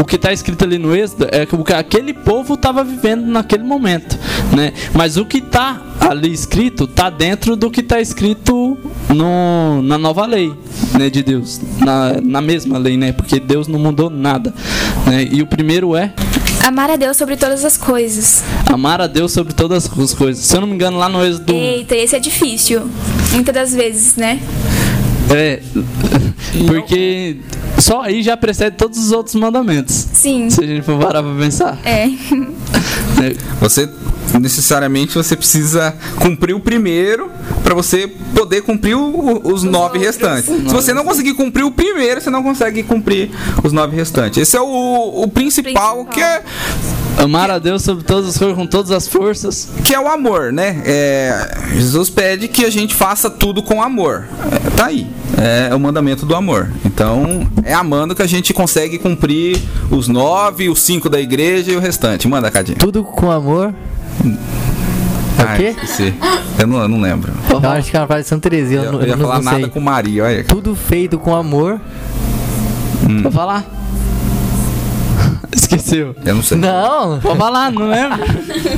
[0.01, 3.63] o que está escrito ali no Êxodo é o que aquele povo estava vivendo naquele
[3.63, 4.17] momento,
[4.55, 4.73] né?
[4.95, 8.79] Mas o que está ali escrito está dentro do que está escrito
[9.13, 10.51] no, na nova lei,
[10.97, 13.11] né, de Deus, na, na mesma lei, né?
[13.11, 14.51] Porque Deus não mudou nada,
[15.05, 15.27] né?
[15.31, 16.11] E o primeiro é
[16.67, 18.43] Amar a Deus sobre todas as coisas.
[18.69, 20.45] amar a Deus sobre todas as coisas.
[20.45, 22.91] Se eu não me engano, lá no Êxodo Eita, esse é difícil.
[23.31, 24.41] Muitas das vezes, né?
[25.33, 25.61] é
[26.67, 27.37] porque
[27.77, 30.07] só aí já precede todos os outros mandamentos.
[30.13, 30.49] Sim.
[30.49, 31.77] Se a gente for parar pra pensar.
[31.83, 32.07] É.
[32.07, 33.33] né?
[33.61, 33.89] Você
[34.39, 37.31] necessariamente você precisa cumprir o primeiro
[37.63, 40.03] para você poder cumprir o- os, nove outros.
[40.05, 40.45] restantes.
[40.45, 43.31] Se você não conseguir cumprir o primeiro, você não consegue cumprir
[43.63, 44.37] os nove restantes.
[44.37, 46.05] Esse é o, o principal, Principal.
[46.07, 46.43] Que, é,
[47.19, 49.69] Amar a Deus sobre todas as coisas, com todas as forças.
[49.83, 50.83] que é o amor, né?
[50.85, 54.27] É, Jesus pede que a gente faça tudo com amor.
[54.51, 55.07] É, tá aí.
[55.69, 56.69] É o mandamento do amor.
[56.85, 59.59] Então, é amando que a gente consegue cumprir
[59.89, 62.27] os nove, os cinco da igreja e o restante.
[62.27, 62.77] Manda, Cadinho.
[62.77, 63.73] Tudo com amor.
[65.39, 65.63] É o quê?
[65.81, 66.13] esqueci.
[66.59, 67.31] Eu não, eu não lembro.
[67.49, 69.25] Eu acho que é uma frase de Santa Teresinha, eu, Eu, não- eu ia não,
[69.25, 69.69] falar não nada sei.
[69.69, 70.43] com Maria, olha.
[70.43, 71.79] Tudo feito com amor.
[73.23, 73.63] Pode falar?
[75.55, 76.15] Esqueceu.
[76.25, 76.57] Eu não sei.
[76.57, 77.19] Não!
[77.19, 78.19] Pode falar, não lembro.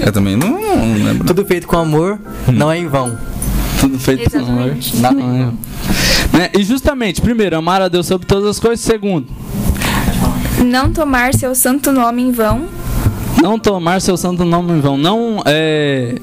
[0.05, 1.25] Eu também não, não lembro.
[1.27, 3.17] Tudo feito com amor não é em vão.
[3.79, 4.75] Tudo feito pelo amor.
[4.77, 4.97] Exatamente.
[4.97, 5.51] Não, é.
[6.33, 6.49] Né?
[6.57, 8.79] E justamente, primeiro, amar a Deus sobre todas as coisas.
[8.81, 9.27] Segundo,
[10.65, 12.67] Não tomar seu santo nome em vão.
[13.41, 14.97] não tomar seu santo nome em vão.
[14.97, 16.15] Não é.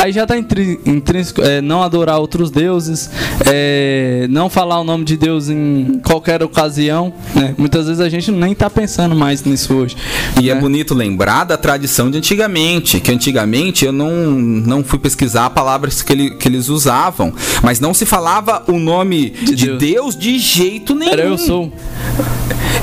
[0.00, 3.08] Aí já está intrínseco, é, não adorar outros deuses,
[3.46, 7.12] é, não falar o nome de Deus em qualquer ocasião.
[7.34, 7.54] Né?
[7.56, 9.96] Muitas vezes a gente nem está pensando mais nisso hoje.
[10.40, 10.60] E é né?
[10.60, 16.12] bonito lembrar da tradição de antigamente, que antigamente eu não, não fui pesquisar palavras que,
[16.12, 19.78] ele- que eles usavam, mas não se falava o nome de, Deus.
[19.78, 20.16] Deus.
[20.18, 21.12] de jeito nenhum.
[21.12, 21.72] Era eu sou.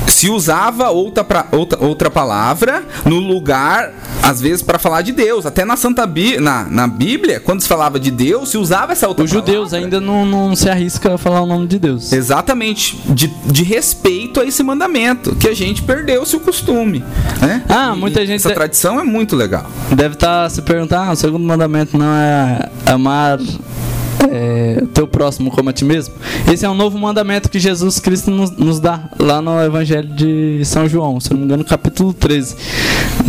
[0.06, 5.46] Se usava outra, pra- outra, outra palavra no lugar, às vezes, para falar de Deus.
[5.46, 9.08] Até na Santa Bí na, na Bíblia, quando se falava de Deus, se usava essa
[9.08, 9.78] outra Os judeus palavra.
[9.78, 12.12] ainda não, não se arrisca a falar o nome de Deus.
[12.12, 17.02] Exatamente, de, de respeito a esse mandamento, que a gente perdeu-se o costume.
[17.40, 17.62] Né?
[17.68, 19.66] Ah, E muita gente Essa de- tradição é muito legal.
[19.90, 23.38] Deve estar se perguntando, ah, o segundo mandamento não é amar
[24.30, 26.14] é, teu próximo como a ti mesmo?
[26.50, 30.62] Esse é um novo mandamento que Jesus Cristo nos, nos dá lá no Evangelho de
[30.64, 32.54] São João, se não me engano, capítulo 13,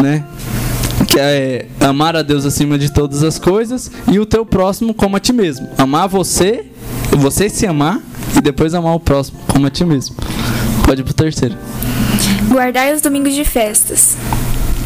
[0.01, 0.23] né?
[1.13, 5.15] Que é amar a Deus acima de todas as coisas e o teu próximo como
[5.15, 5.69] a ti mesmo.
[5.77, 6.65] Amar você,
[7.11, 8.01] você se amar
[8.35, 10.15] e depois amar o próximo como a ti mesmo.
[10.83, 11.55] Pode ir pro terceiro.
[12.49, 14.17] Guardar os domingos de festas.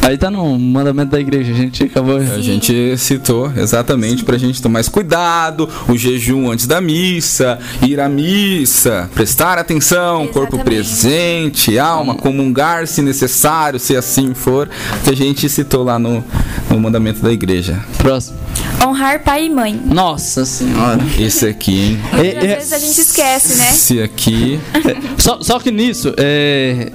[0.08, 2.16] Aí tá no mandamento da igreja, a gente acabou.
[2.16, 8.00] A gente citou exatamente pra gente tomar mais cuidado, o jejum antes da missa, ir
[8.00, 14.70] à missa, prestar atenção, corpo presente, alma, comungar se necessário, se assim for,
[15.04, 16.24] que a gente citou lá no,
[16.70, 17.78] no mandamento da igreja.
[17.98, 18.38] Próximo.
[18.82, 19.78] Honrar pai e mãe.
[19.84, 21.02] Nossa senhora.
[21.18, 22.00] Esse aqui, hein?
[22.14, 23.68] Muitas É, é- vezes a gente esquece, né?
[23.72, 24.58] Esse aqui.
[25.18, 26.90] Só, só que nisso, é,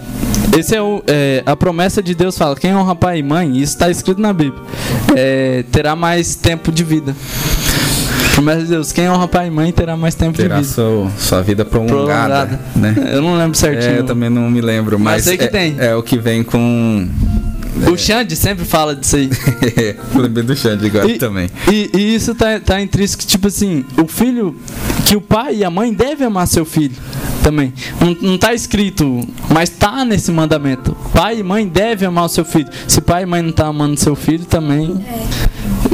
[0.58, 3.74] esse é, o, é, a promessa de Deus fala: quem honra pai e mãe, isso
[3.74, 4.62] está escrito na Bíblia,
[5.16, 7.16] é, terá mais tempo de vida.
[8.34, 10.74] Promessa de Deus: quem honra pai e mãe terá mais tempo Terá de vida.
[10.74, 12.60] sua, sua vida prolongada, Prolongada.
[12.76, 12.96] né?
[13.14, 13.94] Eu não lembro certinho.
[13.96, 15.76] É, eu também não me lembro, Mas mas, sei que é, tem.
[15.78, 17.08] é o que vem com.
[17.92, 19.30] O Xande sempre fala disso aí.
[20.16, 21.50] Lembrei do Xande agora E- também.
[21.72, 24.56] E, e isso tá, tá intrínseco, tipo assim, o filho,
[25.06, 26.96] que o pai e a mãe devem amar seu filho
[27.44, 27.74] também.
[28.00, 30.96] Não, não tá escrito, mas tá nesse mandamento.
[31.14, 32.70] Pai e mãe devem amar o seu filho.
[32.88, 35.04] Se pai e mãe não tá amando seu filho, também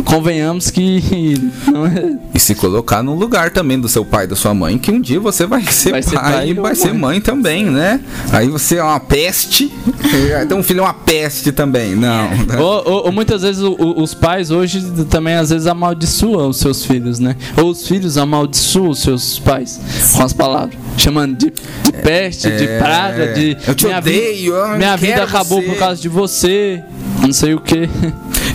[0.05, 2.17] convenhamos que não é.
[2.33, 4.99] E se colocar no lugar também do seu pai e da sua mãe, que um
[5.01, 6.97] dia você vai ser Vai ser pai, pai e vai ser mãe.
[6.99, 7.99] mãe também, né?
[8.31, 9.71] Aí você é uma peste.
[10.43, 11.95] então um filho é uma peste também.
[11.95, 12.29] Não.
[12.59, 16.57] Ou, ou- ou muitas vezes o- o- os pais hoje também às vezes amaldiçoam os
[16.57, 17.35] seus filhos, né?
[17.57, 19.79] Ou os filhos amaldiçoam os seus pais
[20.15, 24.53] com as palavras, chamando de, de peste, de É, praga, de eu te minha odeio,
[24.53, 26.83] vida, eu minha vida acabou você." por causa de você,
[27.21, 27.89] não sei o que.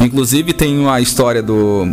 [0.01, 1.89] Inclusive tem a história do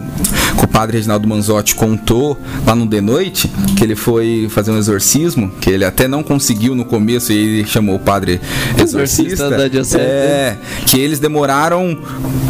[0.81, 5.69] padre Reginaldo Manzotti contou lá no De Noite, que ele foi fazer um exorcismo, que
[5.69, 8.41] ele até não conseguiu no começo e ele chamou o padre
[8.79, 9.45] exorcista.
[9.45, 11.95] Exorcista é, que eles demoraram,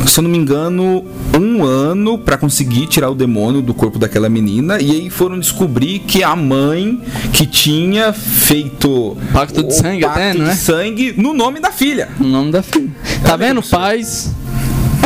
[0.08, 1.04] se eu não me engano,
[1.38, 6.00] um ano pra conseguir tirar o demônio do corpo daquela menina e aí foram descobrir
[6.00, 7.02] que a mãe
[7.34, 10.56] que tinha feito Pacto de sangue pacto até, não de é?
[10.56, 12.08] sangue no nome da filha.
[12.18, 12.92] O nome da filha.
[13.24, 13.78] Tá Olha vendo, professor.
[13.78, 14.32] pais?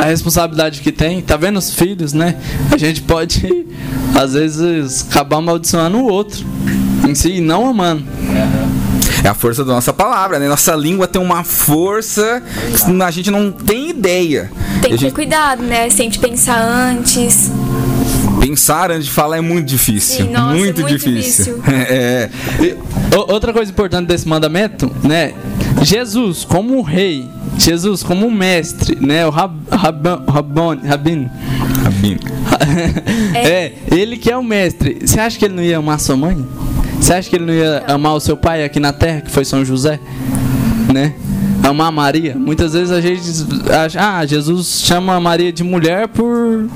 [0.06, 2.36] A responsabilidade que tem, tá vendo os filhos, né?
[2.72, 3.66] A gente pode,
[4.14, 6.46] às vezes, acabar amaldiçoando o outro
[7.10, 8.04] em si, e não amando.
[9.24, 10.48] É a força da nossa palavra, né?
[10.48, 12.44] Nossa língua tem uma força
[12.86, 14.52] que a gente não tem ideia.
[14.80, 15.90] Tem que ter gente cuidado, né?
[15.90, 17.52] Sempre pensar antes.
[18.40, 20.28] pensar antes de falar é muito difícil.
[20.28, 21.56] Sim, nossa, é muito, muito difícil.
[21.56, 21.64] difícil.
[21.90, 22.30] É,
[23.28, 25.34] Outra coisa importante desse mandamento, né?
[25.82, 29.26] Jesus como rei, Jesus como mestre, né?
[29.26, 31.30] O rab, rab, rabon, rabino.
[31.84, 32.20] Rabino.
[33.36, 33.74] É.
[33.92, 35.00] ele que é o mestre.
[35.06, 36.46] Você acha que ele não ia amar sua mãe?
[37.00, 39.44] Você acha que ele não ia amar o seu pai aqui na terra, que foi
[39.44, 40.00] São José?
[40.92, 41.14] Né?
[41.64, 42.36] Amar Maria.
[42.36, 43.22] Muitas vezes a gente
[43.72, 46.68] acha, ah, Jesus chama Maria de mulher por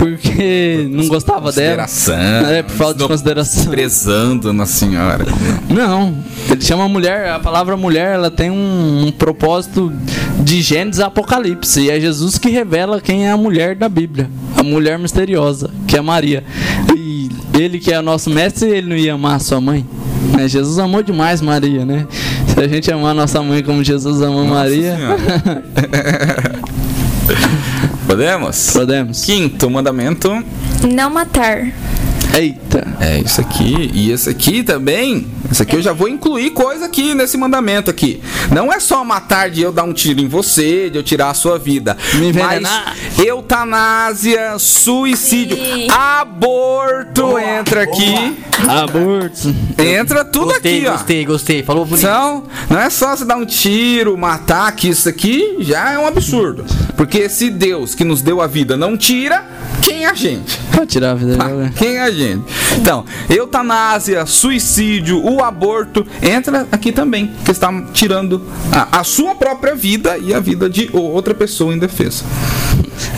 [0.00, 1.82] porque não gostava dela.
[1.82, 2.50] Consideração.
[2.50, 3.66] É, por falta de consideração.
[3.66, 5.26] Prezando na senhora.
[5.68, 6.16] Não,
[6.50, 9.92] ele chama mulher, a palavra mulher, ela tem um, um propósito
[10.42, 14.30] de Gênesis a Apocalipse, e é Jesus que revela quem é a mulher da Bíblia,
[14.56, 16.42] a mulher misteriosa, que é Maria.
[16.96, 19.84] E ele que é o nosso mestre, ele não ia amar a sua mãe?
[20.34, 20.48] Né?
[20.48, 22.06] Jesus amou demais Maria, né?
[22.46, 24.96] Se a gente amar nossa mãe como Jesus amou Nossa Maria,
[28.10, 28.72] Podemos?
[28.72, 29.24] podemos.
[29.24, 30.44] Quinto mandamento
[30.92, 31.68] Não matar.
[32.34, 32.86] Eita.
[33.00, 33.90] é isso aqui.
[33.92, 38.20] E esse aqui também Isso aqui eu já vou incluir coisa aqui nesse mandamento aqui.
[38.52, 41.34] Não é só matar de eu dar um tiro em você, de eu tirar a
[41.34, 41.96] sua vida.
[42.14, 42.62] Me mas
[43.18, 45.88] eutanásia, suicídio, Sim.
[45.90, 48.36] aborto entra aqui.
[48.68, 49.54] Aborto.
[49.78, 50.92] Entra tudo Gostei, aqui, ó.
[50.92, 51.62] gostei, gostei.
[51.62, 52.06] Falou bonito.
[52.06, 56.06] Então, não é só você dar um tiro, matar, que isso aqui já é um
[56.06, 56.64] absurdo.
[56.96, 59.44] Porque se Deus que nos deu a vida não tira,
[59.82, 60.58] quem é a gente?
[60.72, 61.70] Pode tirar a vida Ah, dela.
[61.76, 62.44] quem é a gente?
[62.78, 69.74] Então, eutanásia, suicídio, o aborto entra aqui também, que está tirando a, a sua própria
[69.74, 72.24] vida e a vida de outra pessoa em defesa.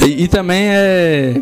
[0.06, 1.40] E, e também é.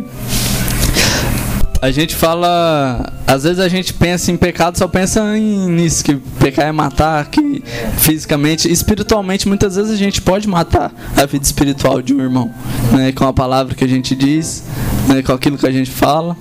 [1.83, 3.11] A gente fala.
[3.27, 7.25] Às vezes a gente pensa em pecado, só pensa em, nisso, que pecar é matar,
[7.31, 7.63] que
[7.97, 12.53] fisicamente, espiritualmente, muitas vezes a gente pode matar a vida espiritual de um irmão,
[12.93, 13.13] né?
[13.13, 14.65] Com a palavra que a gente diz,
[15.11, 15.23] né?
[15.23, 16.37] com aquilo que a gente fala,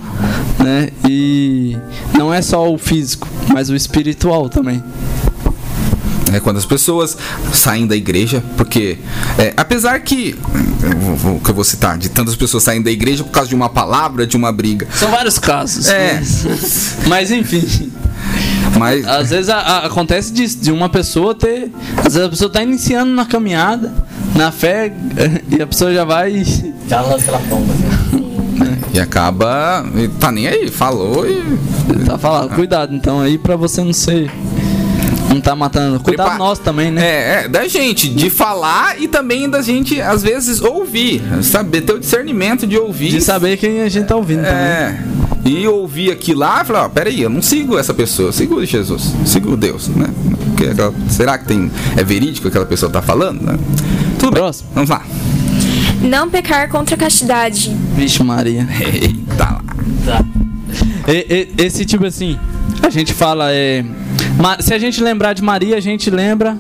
[0.60, 0.90] né?
[1.08, 1.78] E
[2.18, 4.82] não é só o físico, mas o espiritual também.
[6.32, 7.18] É quando as pessoas
[7.52, 9.00] saem da igreja, porque
[9.38, 10.38] é, apesar que
[10.84, 13.56] eu vou- que eu vou citar, de tantas pessoas saem da igreja por causa de
[13.56, 14.88] uma palavra, de uma briga.
[14.94, 15.88] São vários casos.
[15.90, 16.22] É.
[17.10, 17.92] Mas enfim.
[18.78, 21.72] Mas Às vezes a- a- acontece disso, de uma pessoa ter.
[21.98, 23.92] Às vezes a pessoa tá iniciando na caminhada,
[24.36, 24.94] na fé,
[25.50, 26.32] e a pessoa já vai.
[26.34, 27.74] e- Já lança aquela pomba.
[28.94, 31.44] e acaba, e tá nem aí, falou e
[32.06, 34.32] Tá falando, cuidado então aí pra você não ser.
[35.30, 36.00] Não tá matando.
[36.00, 37.02] Cuidado Prepa- nós também, né?
[37.06, 41.22] É, é, da gente, de falar e também da gente, às vezes, ouvir.
[41.44, 43.10] Saber, ter o discernimento de ouvir.
[43.10, 44.58] De saber quem a gente tá ouvindo também.
[44.58, 45.04] É.
[45.46, 49.14] E ouvir aqui lá e falar, ó, peraí, eu não sigo essa pessoa, sigo Jesus,
[49.26, 50.08] sigo Deus, né?
[50.48, 50.66] Porque
[51.10, 51.72] será que tem.
[51.96, 53.42] É verídico o que aquela pessoa tá falando?
[53.42, 53.58] Né?
[54.18, 54.42] Tudo bem.
[54.42, 54.70] Próximo.
[54.74, 55.04] Vamos lá.
[56.02, 57.70] Não pecar contra a castidade.
[57.96, 58.68] Vixe, Maria.
[58.94, 59.62] Eita
[60.06, 60.26] lá.
[61.08, 62.38] E- e- esse tipo assim,
[62.82, 63.84] a gente fala é.
[64.62, 66.58] Se a gente lembrar de Maria, a gente lembra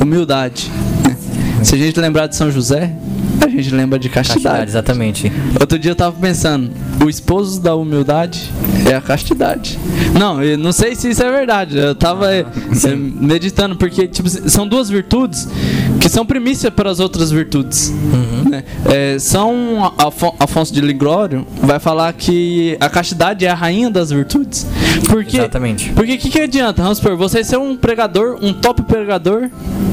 [0.00, 0.70] humildade.
[1.06, 1.16] né?
[1.62, 2.94] Se a gente lembrar de São José,
[3.40, 4.70] a gente lembra de Castidade, castidade.
[4.70, 5.32] exatamente.
[5.60, 6.70] Outro dia eu tava pensando,
[7.04, 8.50] o esposo da humildade
[8.90, 9.78] é a castidade.
[10.18, 11.76] Não, eu não sei se isso é verdade.
[11.78, 15.48] Eu tava é, é, meditando, porque tipo, são duas virtudes
[16.00, 17.92] que são primícia para as outras virtudes.
[18.48, 18.62] né?
[18.86, 24.10] É, São Afo- Afonso de Ligório vai falar que a castidade é a rainha das
[24.10, 24.66] virtudes.
[25.08, 25.90] Porque, Exatamente.
[25.92, 29.48] Porque o que, que adianta, vamos supor, você ser um pregador, um top pregador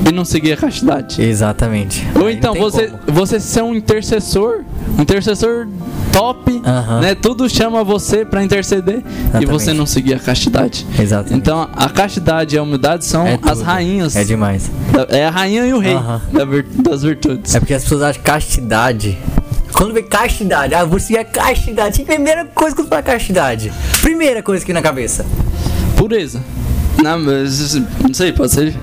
[0.07, 1.21] e não seguir a castidade?
[1.21, 2.05] Exatamente.
[2.15, 3.01] Ou Aí então você, como.
[3.07, 4.61] você ser um intercessor,
[4.97, 5.67] um intercessor
[6.11, 6.61] top,
[7.01, 7.15] né?
[7.15, 9.45] Tudo chama você pra interceder e Exatamente.
[9.49, 10.85] você não seguir a castidade.
[10.99, 11.35] Exatamente.
[11.35, 14.15] Então a castidade e a humildade são É as rainhas.
[14.15, 14.69] É demais.
[14.91, 15.95] da- É a rainha e o rei
[16.31, 17.55] da vir- das virtudes.
[17.55, 19.17] É porque as pessoas acham castidade.
[19.73, 22.03] Quando vê castidade, ah, você é castidade.
[22.03, 23.71] Primeira coisa que eu falo castidade.
[24.01, 25.25] Primeira coisa aqui na cabeça.
[25.95, 26.41] Pureza.
[27.01, 28.75] Não, mas, não sei, pode ser.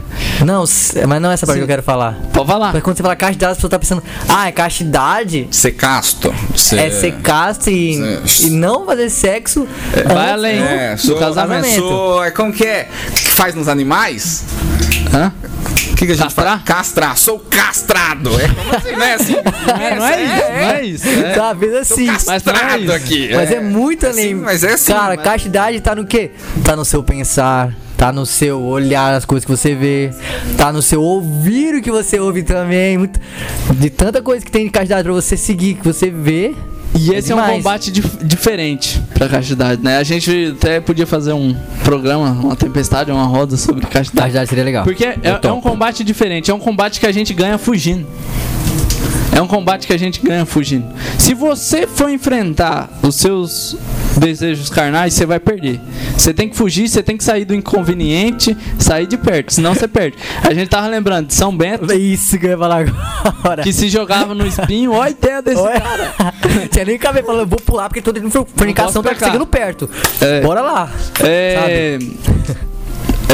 [0.45, 0.65] Não,
[1.07, 2.17] mas não é essa parte que eu quero falar.
[2.33, 2.73] Pode falar.
[2.73, 5.47] Mas quando você fala castidade, a pessoa tá pensando, ah, é castidade.
[5.51, 6.35] Ser casto.
[6.57, 9.67] Ser, É ser casto e, Cê- e não fazer sexo.
[9.93, 10.59] Vai antes além.
[10.63, 11.75] É, do sou, casamento.
[11.77, 12.25] sou.
[12.25, 12.89] É como que é?
[13.15, 14.45] Que faz nos animais?
[15.15, 15.33] Hã?
[15.93, 16.59] O que, que a gente Castrar?
[16.59, 16.65] faz?
[16.65, 17.17] Castrar.
[17.19, 18.31] Sou castrado.
[18.41, 19.15] É como assim, né?
[19.15, 19.33] Assim,
[19.67, 21.09] Não é, não é isso, não é isso.
[21.09, 21.55] é.
[21.59, 22.07] Fez assim.
[22.07, 22.93] Mas não é castrado isso.
[22.93, 23.31] aqui.
[23.35, 24.29] Mas é, muito além.
[24.29, 24.93] Sim, mas é assim.
[24.93, 26.31] Cara, mas- castidade tá no quê?
[26.65, 30.11] Tá no seu pensar, tá no seu olhar as coisas que você vê,
[30.57, 32.97] tá no seu ouvir o que você ouve também.
[32.97, 33.21] Muito,
[33.75, 36.55] de tanta coisa que tem de castidade pra você seguir, que você vê.
[36.95, 37.57] E esse é, um demais.
[37.57, 39.99] combate dif- diferente pra castidade, né?
[39.99, 44.15] A gente até podia fazer um programa, uma tempestade, uma roda sobre castidade.
[44.33, 44.85] Castidade seria legal.
[44.85, 48.07] Porque é, é um combate diferente, é um combate que a gente ganha fugindo.
[49.39, 50.93] É um combate que a gente ganha fugindo.
[51.17, 53.77] Se você for enfrentar os seus
[54.17, 55.81] desejos carnais, você vai perder.
[56.17, 59.87] Você tem que fugir, você tem que sair do inconveniente, sair de perto, senão você
[59.87, 60.17] perde.
[60.43, 62.85] A gente tava lembrando de São Bento, É Isso que eu ia falar
[63.23, 63.63] agora.
[63.63, 65.73] que se jogava no espinho, olha a ideia desse Oi?
[65.81, 66.15] cara.
[66.73, 69.89] Tinha nem cabelo falando, eu vou pular porque tô dentro de fornicação, tá chegando perto.
[70.21, 70.41] É.
[70.41, 70.91] Bora lá.
[71.23, 71.97] É,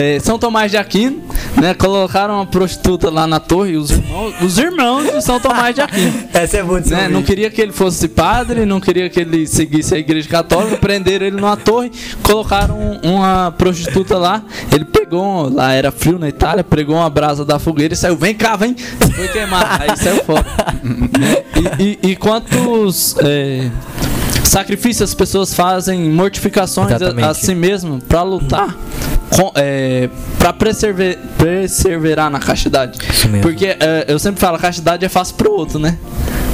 [0.00, 1.22] é, São Tomás de Aquino,
[1.60, 1.74] né?
[1.74, 6.12] Colocaram uma prostituta lá na torre, os irmãos, os irmãos de São Tomás de Aquino.
[6.34, 7.08] Essa é muito né?
[7.08, 11.26] Não queria que ele fosse padre, não queria que ele seguisse a igreja católica, prenderam
[11.26, 11.90] ele numa torre,
[12.22, 14.42] colocaram uma prostituta lá,
[14.72, 18.34] ele pegou, lá era frio na Itália, pegou uma brasa da fogueira e saiu, vem
[18.34, 18.74] cá, vem,
[19.14, 20.44] foi queimar, aí saiu fora.
[21.78, 23.70] e, e- e quantos é,
[24.54, 27.28] sacrifícios as pessoas fazem, mortificações a, Exatamente.
[27.28, 28.76] a si mesmo para lutar,
[29.36, 32.98] com, é, para persever, perseverar na castidade.
[33.42, 35.98] Porque é, eu sempre falo, a castidade é fácil pro outro, né?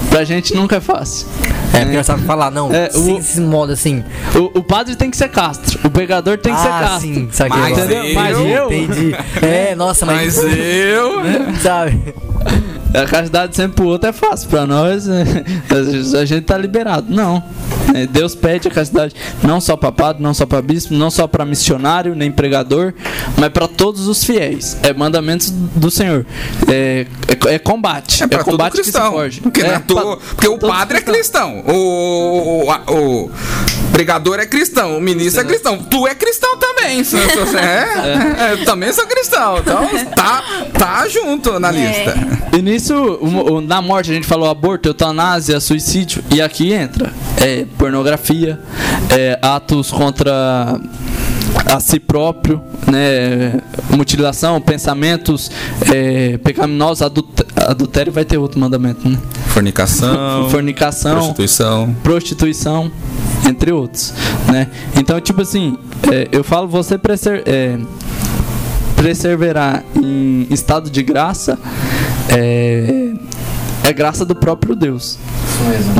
[0.08, 1.28] Pra gente nunca é fácil.
[1.74, 2.72] É, porque nós sabemos falar, não.
[2.74, 4.02] É, o- esse modo assim.
[4.34, 7.00] O, o padre tem que ser castro, o pregador tem que ser ah, castro.
[7.14, 7.60] sim, saquei.
[7.60, 7.78] Mas.
[7.78, 8.14] Entendeu?
[8.14, 9.14] Mas eu- eu, Entendi.
[9.42, 10.36] É, nossa, mas.
[10.42, 11.20] Mas eu.
[11.62, 12.14] Sabe?
[12.92, 15.22] a castidade sempre pro outro é fácil, pra nós é,
[16.20, 17.06] a gente tá liberado.
[17.08, 17.42] Não.
[17.94, 21.26] É, Deus pede a castidade não só para padre, não só para bispo, não só
[21.26, 22.92] para missionário, nem pregador,
[23.36, 24.76] mas para todos os fiéis.
[24.82, 26.24] É mandamentos do Senhor.
[26.68, 27.06] É,
[27.48, 28.22] é, é combate.
[28.22, 29.12] É pra todo combate que se cristão.
[29.12, 29.40] forge.
[29.40, 31.62] Porque, é porque o padre é cristãos.
[31.62, 31.74] cristão.
[31.74, 33.30] O, o, o
[33.92, 34.96] pregador é cristão.
[34.96, 35.78] O ministro é cristão.
[35.78, 37.02] Tu é cristão também.
[37.04, 37.88] Se- se você é,
[38.50, 39.58] é, eu também sou cristão.
[39.58, 40.42] Então tá,
[40.78, 42.14] tá junto na lista.
[42.56, 46.22] E nisso, o- o- na morte a gente falou aborto, eutanásia, suicídio.
[46.30, 48.60] E aqui entra é, pornografia,
[49.08, 50.78] é, atos contra
[51.64, 53.58] a si próprio, né,
[53.96, 55.50] mutilação, pensamentos
[55.90, 59.18] é, pecaminosos, adulté- adultério vai ter outro mandamento, né?
[59.46, 61.96] Fornicação, Fornicação, prostituição.
[62.02, 62.92] prostituição,
[63.48, 64.12] entre outros,
[64.46, 64.66] né?
[64.94, 65.78] Então, tipo assim,
[66.12, 67.78] é, eu falo você preser, é,
[68.94, 71.58] perseverar em estado de graça
[72.28, 73.09] é,
[73.90, 75.18] é graça do próprio Deus.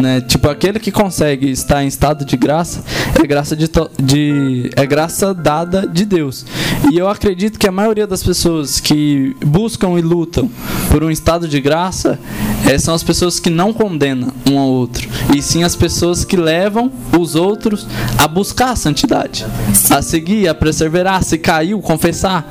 [0.01, 0.21] Né?
[0.21, 2.83] Tipo, aquele que consegue estar em estado de graça
[3.23, 3.69] é graça de,
[4.01, 6.47] de é graça dada de Deus.
[6.91, 10.51] E eu acredito que a maioria das pessoas que buscam e lutam
[10.91, 12.19] por um estado de graça
[12.67, 16.37] eh, são as pessoas que não condenam um ao outro, e sim as pessoas que
[16.37, 17.87] levam os outros
[18.19, 19.45] a buscar a santidade,
[19.91, 22.49] a seguir, a perseverar, se caiu, confessar,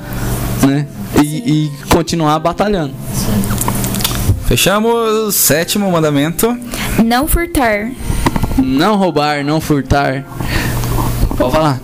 [0.66, 0.86] né?
[1.22, 2.94] E, e continuar batalhando.
[4.50, 5.36] Fechamos.
[5.36, 6.58] Sétimo mandamento.
[7.04, 7.88] Não furtar.
[8.58, 10.24] Não roubar, não furtar.
[11.38, 11.80] Pode falar.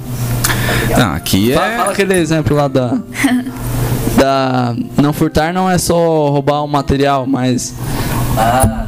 [0.98, 1.92] Não, aqui Fala, fala é.
[1.92, 2.98] aquele exemplo lá da.
[4.18, 4.74] Da.
[5.00, 5.94] Não furtar não é só
[6.28, 7.72] roubar o material, mas.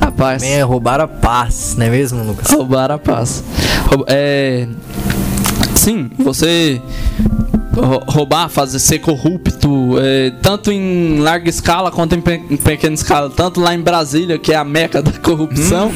[0.01, 0.43] a paz.
[0.43, 2.51] Também é roubar a paz, não é mesmo, Lucas?
[2.51, 3.45] Roubar a paz.
[4.09, 4.67] É.
[5.77, 6.83] Sim, você.
[7.81, 12.95] Rou- Roubar, fazer ser corrupto, é, tanto em larga escala quanto em, pe- em pequena
[12.95, 15.91] escala, tanto lá em Brasília, que é a meca da corrupção,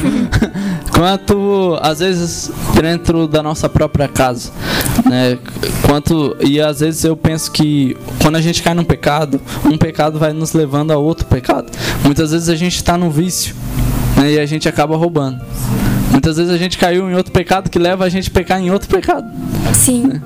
[0.91, 4.51] quanto às vezes dentro da nossa própria casa,
[5.05, 5.37] né?
[5.85, 10.17] Quanto e às vezes eu penso que quando a gente cai num pecado, um pecado
[10.19, 11.71] vai nos levando a outro pecado.
[12.03, 13.55] Muitas vezes a gente está num vício,
[14.17, 14.33] né?
[14.33, 15.41] E a gente acaba roubando.
[16.13, 18.69] Muitas vezes a gente caiu em outro pecado que leva a gente a pecar em
[18.69, 19.25] outro pecado.
[19.73, 20.21] Sim.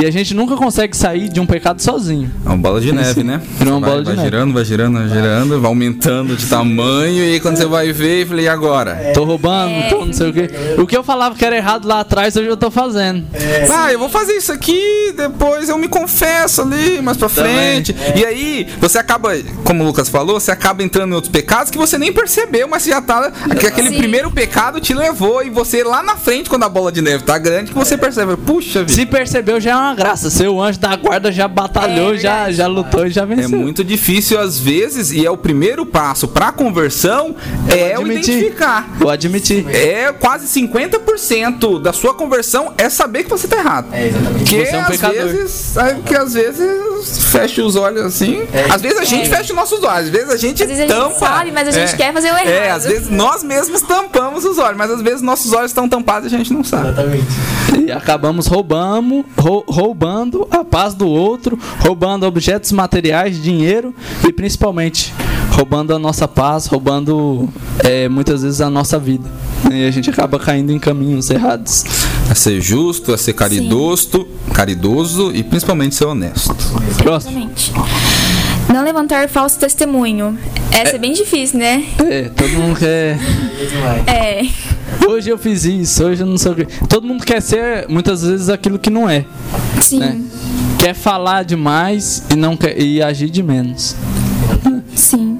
[0.00, 2.30] E a gente nunca consegue sair de um pecado sozinho.
[2.46, 3.42] É uma bola de neve, né?
[3.58, 4.28] Virou uma vai, bola de vai neve.
[4.28, 7.24] girando, vai girando, vai girando, vai aumentando de tamanho.
[7.24, 9.10] E aí quando você vai ver, eu falei, e agora?
[9.12, 10.48] Tô roubando, tô não sei o quê.
[10.78, 13.26] O que eu falava que era errado lá atrás, hoje eu tô fazendo.
[13.70, 17.94] Ah, eu vou fazer isso aqui, depois eu me confesso ali, mais pra frente.
[18.16, 19.30] E aí, você acaba,
[19.64, 22.82] como o Lucas falou, você acaba entrando em outros pecados que você nem percebeu, mas
[22.82, 23.30] você já tá.
[23.58, 23.98] Que aquele Sim.
[23.98, 27.38] primeiro pecado te levou e você lá na frente, quando a bola de neve tá
[27.38, 28.92] grande, que você percebe, puxa vida.
[28.92, 30.28] Se percebeu, já é uma graça.
[30.30, 33.58] Seu anjo da guarda já batalhou, É já, já lutou e já É venceu.
[33.58, 37.36] muito difícil às vezes, e é o primeiro passo pra conversão,
[37.68, 38.88] é o identificar.
[38.98, 39.64] Vou admitir.
[39.74, 43.86] É quase 50% da sua conversão é saber que você tá errado.
[43.92, 44.38] É, exatamente.
[44.38, 45.28] Porque Você é um às pecador.
[45.28, 46.60] vezes, é, que às vezes
[47.02, 48.42] fecha os olhos assim.
[48.72, 50.86] às vezes a gente fecha os nossos olhos, às vezes a gente Às vezes a
[50.86, 51.18] gente tampa.
[51.18, 52.76] sabe, mas a gente quer fazer o É, errado.
[52.78, 56.34] às vezes nós mesmos tampamos os olhos, mas às vezes nossos olhos estão tampados e
[56.34, 56.88] a gente não sabe.
[56.88, 57.26] Exatamente.
[57.86, 63.94] E acabamos roubando, rou- roubando a paz do outro, roubando objetos materiais, dinheiro
[64.26, 65.12] e principalmente
[65.50, 67.48] roubando a nossa paz, roubando
[67.80, 69.28] é, muitas vezes a nossa vida.
[69.70, 71.84] E a gente acaba caindo em caminhos errados.
[72.32, 76.56] A ser justo, a ser caridoso, caridoso e principalmente ser honesto.
[76.96, 77.50] Próximo.
[77.54, 77.72] Exatamente.
[78.72, 80.38] Não levantar falso testemunho.
[80.70, 81.84] Essa é, bem difícil, né?
[81.98, 83.18] É, todo mundo quer.
[84.06, 84.46] É.
[85.06, 86.64] Hoje eu fiz isso, hoje eu não sei o que.
[86.86, 89.26] Todo mundo quer ser muitas vezes aquilo que não é.
[89.82, 89.98] Sim.
[89.98, 90.22] Né?
[90.78, 93.94] Quer falar demais e não quer e agir de menos.
[94.94, 95.38] Sim.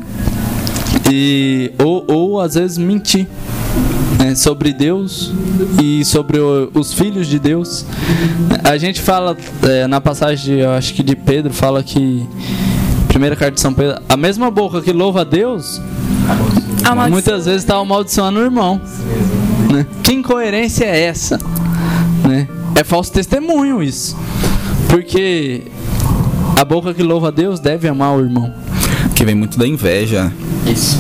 [1.10, 3.26] E ou, ou às vezes mentir
[4.22, 5.32] né, sobre Deus
[5.82, 7.84] e sobre o- os filhos de Deus.
[8.64, 12.26] A gente fala é, na passagem, eu acho que de Pedro, fala que
[13.08, 15.80] primeira carta de São Pedro, a mesma boca que louva a Deus,
[16.84, 17.08] Amaldiçoa.
[17.08, 18.80] muitas vezes está amaldiçoando o irmão.
[19.70, 19.86] Né?
[20.02, 21.38] Que incoerência é essa?
[22.26, 22.48] Né?
[22.74, 24.16] É falso testemunho isso.
[24.88, 25.62] Porque
[26.58, 28.52] a boca que louva a Deus deve amar o irmão.
[29.22, 30.32] Que vem muito da inveja.
[30.66, 30.98] Isso.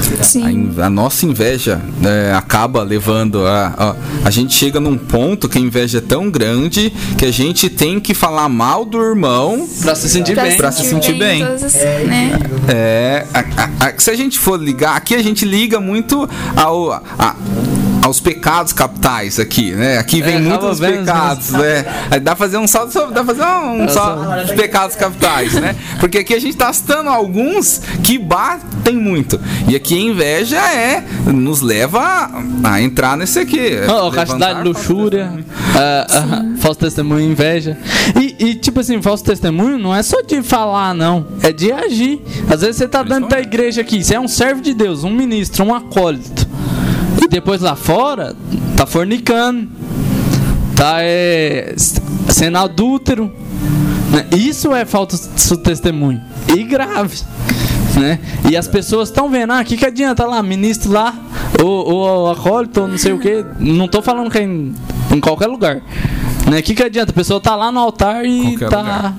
[0.78, 4.26] A, a nossa inveja né, acaba levando a, a.
[4.28, 7.98] A gente chega num ponto que a inveja é tão grande que a gente tem
[7.98, 9.66] que falar mal do irmão.
[9.80, 10.56] Pra se sentir Pra, bem.
[10.56, 11.44] Pra se sentir bem.
[11.44, 12.38] todas as- né?
[12.68, 13.26] É.
[13.34, 16.92] a- a- a- se a gente for ligar, aqui a gente liga muito ao.
[16.92, 17.34] a-
[18.02, 19.98] aos pecados capitais aqui, né?
[19.98, 21.84] Aqui vem É, muitos vendo, pecados, né?
[22.10, 25.54] Aí dá pra fazer um salto sobre, dá fazer um, um salto de pecados capitais,
[25.54, 25.76] né?
[26.00, 29.40] Porque aqui a gente tá citando alguns que batem muito.
[29.68, 32.28] E aqui a inveja é nos leva
[32.64, 33.70] a, entrar nesse aqui.
[33.88, 35.32] Oh, castidade, luxúria,
[36.58, 37.78] falso testemunho, inveja.
[38.20, 41.26] E, e, tipo assim, falso testemunho não é só de falar, não.
[41.42, 42.20] É de agir.
[42.50, 45.10] Às vezes você tá dentro da igreja aqui, você é um servo de Deus, um
[45.10, 46.41] ministro, um acólito.
[47.32, 48.36] Depois lá fora,
[48.76, 49.66] tá fornicando,
[50.76, 51.74] tá é,
[52.28, 53.32] sendo adúltero.
[54.10, 54.26] né?
[54.36, 56.20] Isso é falso testemunho.
[56.54, 57.18] E grave.
[57.98, 58.18] Né?
[58.50, 61.14] E as pessoas estão vendo, ah, o que, que adianta lá, ministro lá,
[61.62, 63.42] ou, ou acólito, ou não sei o que.
[63.58, 64.74] Não tô falando que é em,
[65.10, 65.80] em qualquer lugar.
[66.50, 66.58] Né?
[66.58, 67.12] O que, que adianta?
[67.12, 68.78] A pessoa tá lá no altar e Qualquer tá.
[68.80, 69.14] lugar.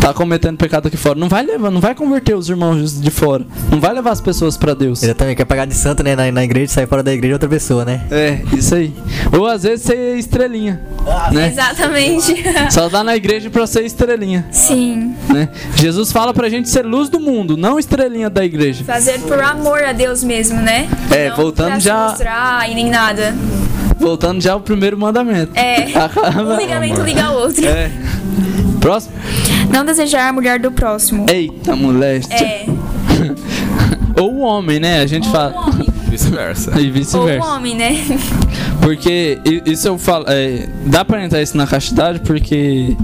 [0.00, 1.18] Tá cometendo pecado aqui fora.
[1.18, 3.44] Não vai levar, não vai converter os irmãos de fora.
[3.70, 5.02] Não vai levar as pessoas pra Deus.
[5.02, 6.14] Exatamente, quer pagar de santo, né?
[6.14, 8.02] Na, na igreja sair fora da igreja outra pessoa, né?
[8.10, 8.94] É, isso aí.
[9.36, 10.80] Ou às vezes ser estrelinha.
[11.32, 11.48] Né?
[11.48, 12.34] Exatamente.
[12.70, 14.46] Só dá na igreja pra ser estrelinha.
[14.52, 15.14] Sim.
[15.28, 15.48] Né?
[15.74, 18.84] Jesus fala pra gente ser luz do mundo, não estrelinha da igreja.
[18.84, 20.88] Fazer por amor a Deus mesmo, né?
[21.10, 23.34] É, Não voltando pra se já- mostrar e nem nada.
[23.98, 25.50] Voltando já ao primeiro mandamento.
[25.54, 25.92] É.
[25.98, 27.66] Acaba- Um ligamento liga ao outro.
[27.66, 27.90] É.
[28.80, 29.12] Próximo.
[29.70, 31.26] Não desejar a mulher do próximo.
[31.28, 32.32] Eita, moleste.
[32.34, 32.66] É.
[34.20, 35.00] Ou o homem, né?
[35.00, 35.70] A gente fala.
[36.08, 36.72] Vice-versa.
[36.80, 37.46] E Ou o vice-versa.
[37.54, 37.92] homem, né?
[38.80, 40.24] Porque isso eu falo.
[40.28, 42.96] é, dá pra entrar isso na castidade porque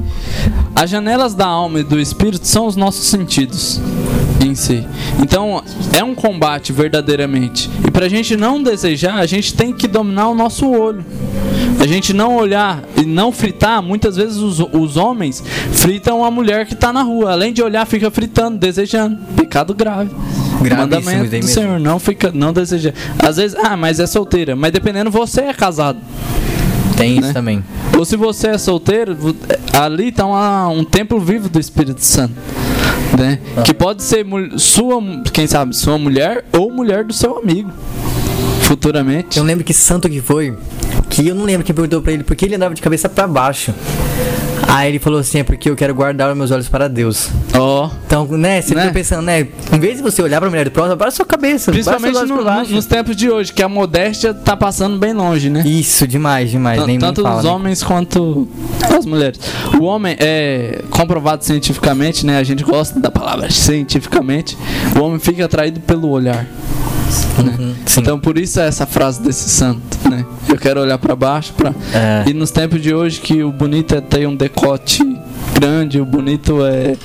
[0.75, 3.81] as janelas da alma e do espírito são os nossos sentidos
[4.47, 4.87] em si.
[5.23, 7.71] Então é um combate verdadeiramente.
[7.87, 11.05] E pra gente não desejar, a gente tem que dominar o nosso olho.
[11.81, 15.43] A gente não olhar e não fritar, muitas vezes os, os homens
[15.73, 17.33] fritam a mulher que tá na rua.
[17.33, 19.19] Além de olhar, fica fritando, desejando.
[19.37, 20.11] Pecado grave.
[20.61, 21.53] Mandamento isso do.
[21.53, 22.93] Senhor, não fica, não deseja.
[23.19, 24.57] Às vezes, ah, mas é solteira.
[24.57, 25.99] Mas dependendo, você é casado.
[26.97, 27.33] Tem isso Né?
[27.33, 27.65] também.
[27.99, 29.35] Ou se você é solteiro, vo-
[29.73, 32.33] ali está um templo vivo do Espírito Santo.
[33.19, 33.39] Né?
[33.65, 35.01] Que pode ser sua,
[35.33, 37.71] quem sabe, sua mulher ou mulher do seu amigo.
[38.63, 39.39] Futuramente.
[39.39, 40.57] Eu lembro que santo que foi,
[41.09, 43.73] que eu não lembro quem perguntou pra ele porque ele andava de cabeça pra baixo.
[44.77, 47.29] Aí ele falou assim, é porque eu quero guardar os meus olhos para Deus.
[47.57, 47.89] Ó.
[48.07, 48.81] Então, né, você Né?
[48.83, 51.25] fica pensando, né, em vez de você olhar pra mulher do próximo, para a sua
[51.25, 55.63] cabeça, Principalmente no- nos tempos de hoje, que a modéstia tá passando bem longe, né?
[55.65, 56.81] Isso, demais, demais.
[56.81, 57.51] Tan- nem Tanto fala, os né?
[57.51, 58.49] homens quanto
[58.99, 59.39] as mulheres.
[59.81, 62.39] O homem é comprovado cientificamente, né?
[62.39, 64.59] A gente gosta da palavra cientificamente.
[64.99, 66.47] O homem fica atraído pelo olhar.
[67.39, 68.01] Uhum, sim.
[68.01, 70.25] Então por isso é essa frase desse santo, né?
[70.49, 72.25] Eu quero olhar pra baixo, para É.
[72.29, 75.03] e nos tempos de hoje que o bonito é ter um decote
[75.55, 76.97] grande, o bonito é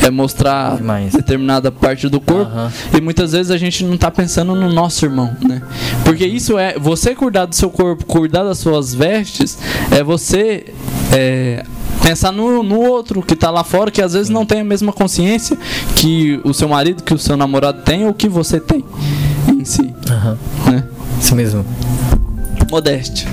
[0.00, 1.12] é mostrar Demais.
[1.12, 2.72] determinada parte do corpo Aham.
[2.96, 5.60] e muitas vezes a gente não tá pensando no nosso irmão, né?
[6.04, 9.58] Porque isso é você cuidar do seu corpo, cuidar das suas vestes,
[9.90, 10.66] é você
[11.12, 11.64] é,
[12.02, 14.92] pensar no, no outro que tá lá fora que às vezes não tem a mesma
[14.92, 15.58] consciência
[15.96, 18.84] que o seu marido, que o seu namorado tem ou que você tem
[19.48, 20.84] em si, Aham, né?
[21.20, 21.64] Isso mesmo.
[22.70, 23.26] Modéstia.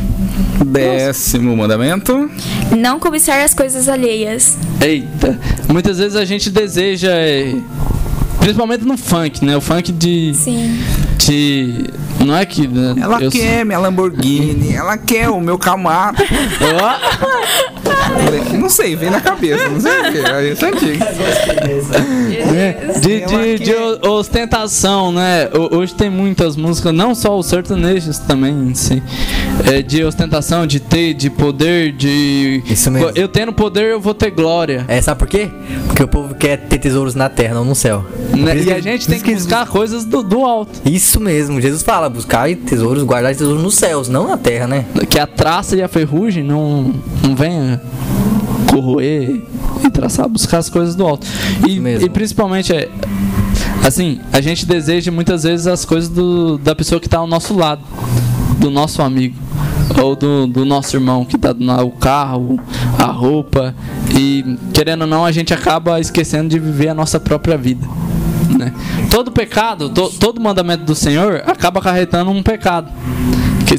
[0.65, 2.29] Décimo mandamento.
[2.75, 4.57] Não cobiçar as coisas alheias.
[4.81, 5.37] Eita,
[5.71, 7.53] muitas vezes a gente deseja, é,
[8.39, 9.57] principalmente no funk, né?
[9.57, 10.79] O funk de, Sim.
[11.17, 11.85] de
[12.25, 16.15] não é que né, Ela eu- quer minha Lamborghini, ela quer o meu Camaro.
[18.59, 20.17] Não sei, vem na cabeça, não sei o que.
[20.19, 21.05] É isso é antigo.
[22.51, 22.75] né?
[23.01, 25.49] de, de, de ostentação, né?
[25.53, 29.01] Ho- Hoje tem muitas músicas, não só os sertanejos também em si,
[29.71, 33.11] é, de ostentação, de ter, de poder, de Isso mesmo.
[33.15, 34.85] eu tendo poder eu vou ter glória.
[34.87, 35.49] É, sabe por quê?
[35.87, 38.05] Porque o povo quer ter tesouros na terra, não no céu.
[38.35, 38.57] né?
[38.57, 40.71] E a que- gente tem que buscar coisas do, do alto.
[40.85, 44.85] Isso mesmo, Jesus fala, buscar tesouros, guardar tesouros nos céus, não na terra, né?
[45.09, 46.93] que a traça e a ferrugem não,
[47.23, 47.81] não venha
[48.71, 49.41] corroer
[49.83, 51.25] e traçar, buscar as coisas do alto.
[51.67, 52.89] E, e principalmente é
[53.85, 57.55] assim, a gente deseja muitas vezes as coisas do, da pessoa que está ao nosso
[57.55, 57.81] lado,
[58.59, 59.35] do nosso amigo
[60.01, 61.51] ou do, do nosso irmão que está
[61.83, 62.59] o carro,
[62.97, 63.73] a roupa
[64.13, 67.87] e querendo ou não a gente acaba esquecendo de viver a nossa própria vida.
[68.57, 68.73] Né?
[69.09, 72.91] Todo pecado, to- todo mandamento do Senhor acaba acarretando um pecado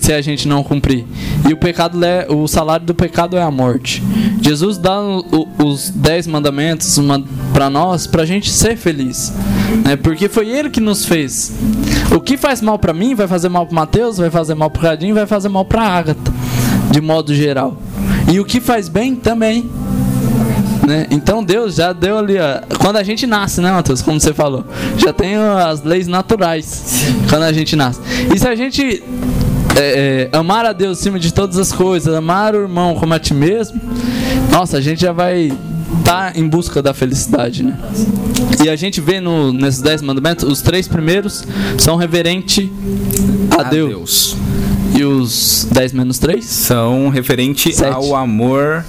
[0.00, 1.04] se a gente não cumprir.
[1.48, 4.02] E o pecado é, o salário do pecado é a morte.
[4.40, 6.98] Jesus dá os dez mandamentos
[7.52, 9.32] para nós para a gente ser feliz,
[9.84, 9.96] né?
[9.96, 11.52] Porque foi Ele que nos fez.
[12.14, 14.90] O que faz mal para mim vai fazer mal para Mateus, vai fazer mal para
[14.90, 16.32] Radinho, vai fazer mal para Agatha,
[16.90, 17.76] de modo geral.
[18.32, 19.68] E o que faz bem também.
[20.86, 21.06] Né?
[21.10, 24.02] Então Deus já deu ali, ó, quando a gente nasce, né, Matheus?
[24.02, 24.64] Como você falou,
[24.96, 28.00] já tem as leis naturais quando a gente nasce.
[28.32, 29.02] E se a gente
[29.76, 33.18] é, é, amar a Deus acima de todas as coisas, amar o irmão como a
[33.18, 33.80] ti mesmo,
[34.50, 35.52] nossa, a gente já vai
[35.98, 37.76] estar tá em busca da felicidade, né?
[38.64, 41.44] E a gente vê no, nesses dez mandamentos, os três primeiros
[41.78, 42.72] são reverente
[43.50, 43.90] a, a Deus.
[43.90, 44.36] Deus.
[44.96, 46.44] E os 10 menos 3?
[46.44, 47.92] São referente Sete.
[47.92, 48.84] ao amor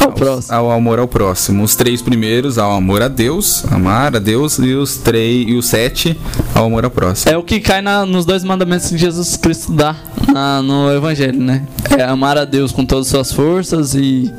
[0.00, 0.54] ao, ao, próximo.
[0.56, 1.62] ao amor ao próximo.
[1.62, 5.66] Os três primeiros ao amor a Deus, amar a Deus, e os três e os
[5.66, 6.18] sete
[6.52, 7.32] ao amor ao próximo.
[7.32, 9.94] É o que cai na, nos dois mandamentos que Jesus Cristo dá
[10.32, 11.64] na, no Evangelho, né?
[11.96, 14.32] É amar a Deus com todas as suas forças e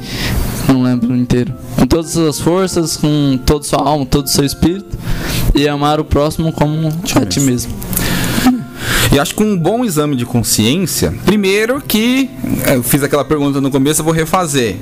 [0.68, 1.54] não lembro inteiro.
[1.78, 4.98] Com todas as suas forças, com toda a sua alma, todo o seu espírito
[5.56, 7.72] e amar o próximo como a ti mesmo.
[9.14, 12.32] E acho que um bom exame de consciência, primeiro que
[12.74, 14.78] eu fiz aquela pergunta no começo, eu vou refazer.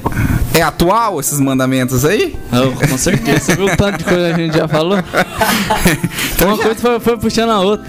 [0.54, 2.36] É atual esses mandamentos aí?
[2.52, 3.40] Oh, com certeza.
[3.40, 4.98] Você viu o tanto de coisa que a gente já falou?
[6.36, 6.64] então Uma já...
[6.64, 7.86] coisa foi, foi, puxando a outra.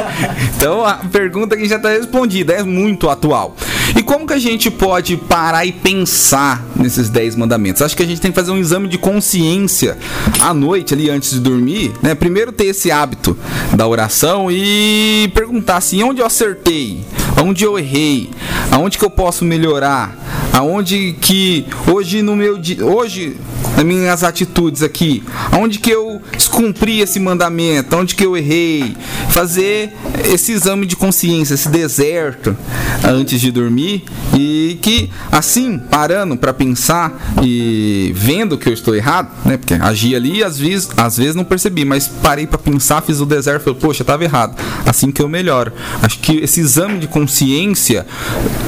[0.56, 3.54] então a pergunta que já está respondida é muito atual.
[3.96, 7.82] E como que a gente pode parar e pensar nesses 10 mandamentos?
[7.82, 9.96] Acho que a gente tem que fazer um exame de consciência
[10.40, 12.14] à noite, ali antes de dormir, né?
[12.14, 13.36] Primeiro ter esse hábito
[13.74, 17.04] da oração e perguntar assim, onde eu acertei?
[17.42, 18.30] Onde eu errei?
[18.70, 20.16] Aonde que eu posso melhorar?
[20.52, 21.66] Aonde que
[21.98, 23.36] hoje no meu hoje
[23.78, 25.22] nas minhas atitudes aqui,
[25.52, 28.96] aonde que eu descumpri esse mandamento, aonde que eu errei,
[29.30, 29.92] fazer
[30.24, 32.56] esse exame de consciência, esse deserto
[33.04, 34.02] antes de dormir
[34.36, 39.56] e que assim parando para pensar e vendo que eu estou errado, né?
[39.56, 43.26] Porque agi ali às vezes, às vezes não percebi, mas parei para pensar, fiz o
[43.26, 44.60] deserto, falei, poxa, estava errado.
[44.84, 45.72] Assim que eu melhoro.
[46.02, 48.04] Acho que esse exame de consciência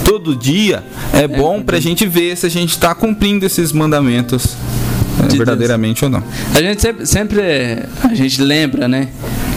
[0.04, 3.72] todo dia é, é bom para a gente ver se a gente está cumprindo esses
[3.72, 4.56] mandamentos
[5.24, 6.12] é, verdadeiramente Deus.
[6.12, 6.26] ou não.
[6.54, 7.40] A gente sempre, sempre
[8.02, 9.08] a gente lembra, né?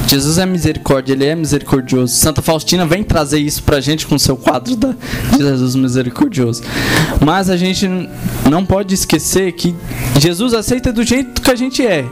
[0.07, 2.13] Jesus é misericórdia, ele é misericordioso.
[2.13, 4.89] Santa Faustina vem trazer isso pra gente com seu quadro da,
[5.31, 6.61] de Jesus misericordioso.
[7.23, 7.87] Mas a gente
[8.49, 9.73] não pode esquecer que
[10.19, 12.05] Jesus aceita do jeito que a gente é.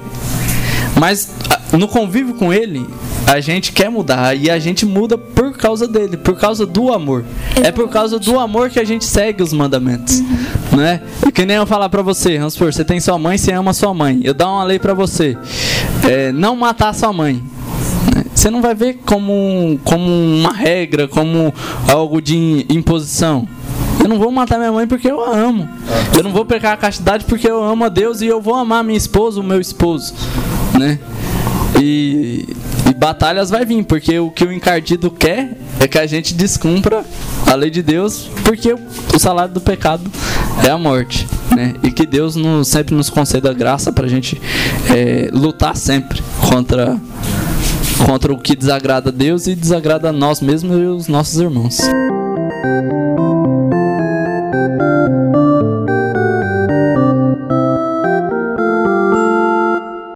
[0.99, 1.29] Mas
[1.77, 2.87] no convívio com ele,
[3.31, 7.23] a gente quer mudar e a gente muda por causa dele, por causa do amor.
[7.23, 7.67] Exatamente.
[7.67, 10.77] É por causa do amor que a gente segue os mandamentos, uhum.
[10.77, 11.01] né?
[11.25, 13.73] E que nem eu falar para você, vamos supor, você tem sua mãe, você ama
[13.73, 14.19] sua mãe.
[14.21, 15.37] Eu dar uma lei para você,
[16.03, 17.41] é, não matar sua mãe.
[18.35, 21.53] Você não vai ver como, como uma regra, como
[21.87, 23.47] algo de imposição.
[24.01, 25.69] Eu não vou matar minha mãe porque eu a amo.
[26.17, 28.83] Eu não vou pecar a castidade porque eu amo a Deus e eu vou amar
[28.83, 30.13] minha esposa, o meu esposo,
[30.77, 30.99] né?
[31.79, 32.45] E,
[33.01, 37.03] batalhas vai vir, porque o que o encardido quer é que a gente descumpra
[37.47, 40.03] a lei de Deus, porque o salário do pecado
[40.63, 41.27] é a morte.
[41.55, 41.73] Né?
[41.81, 44.39] E que Deus sempre nos conceda graça para a gente
[44.95, 46.95] é, lutar sempre contra,
[48.05, 51.79] contra o que desagrada a Deus e desagrada a nós mesmos e os nossos irmãos.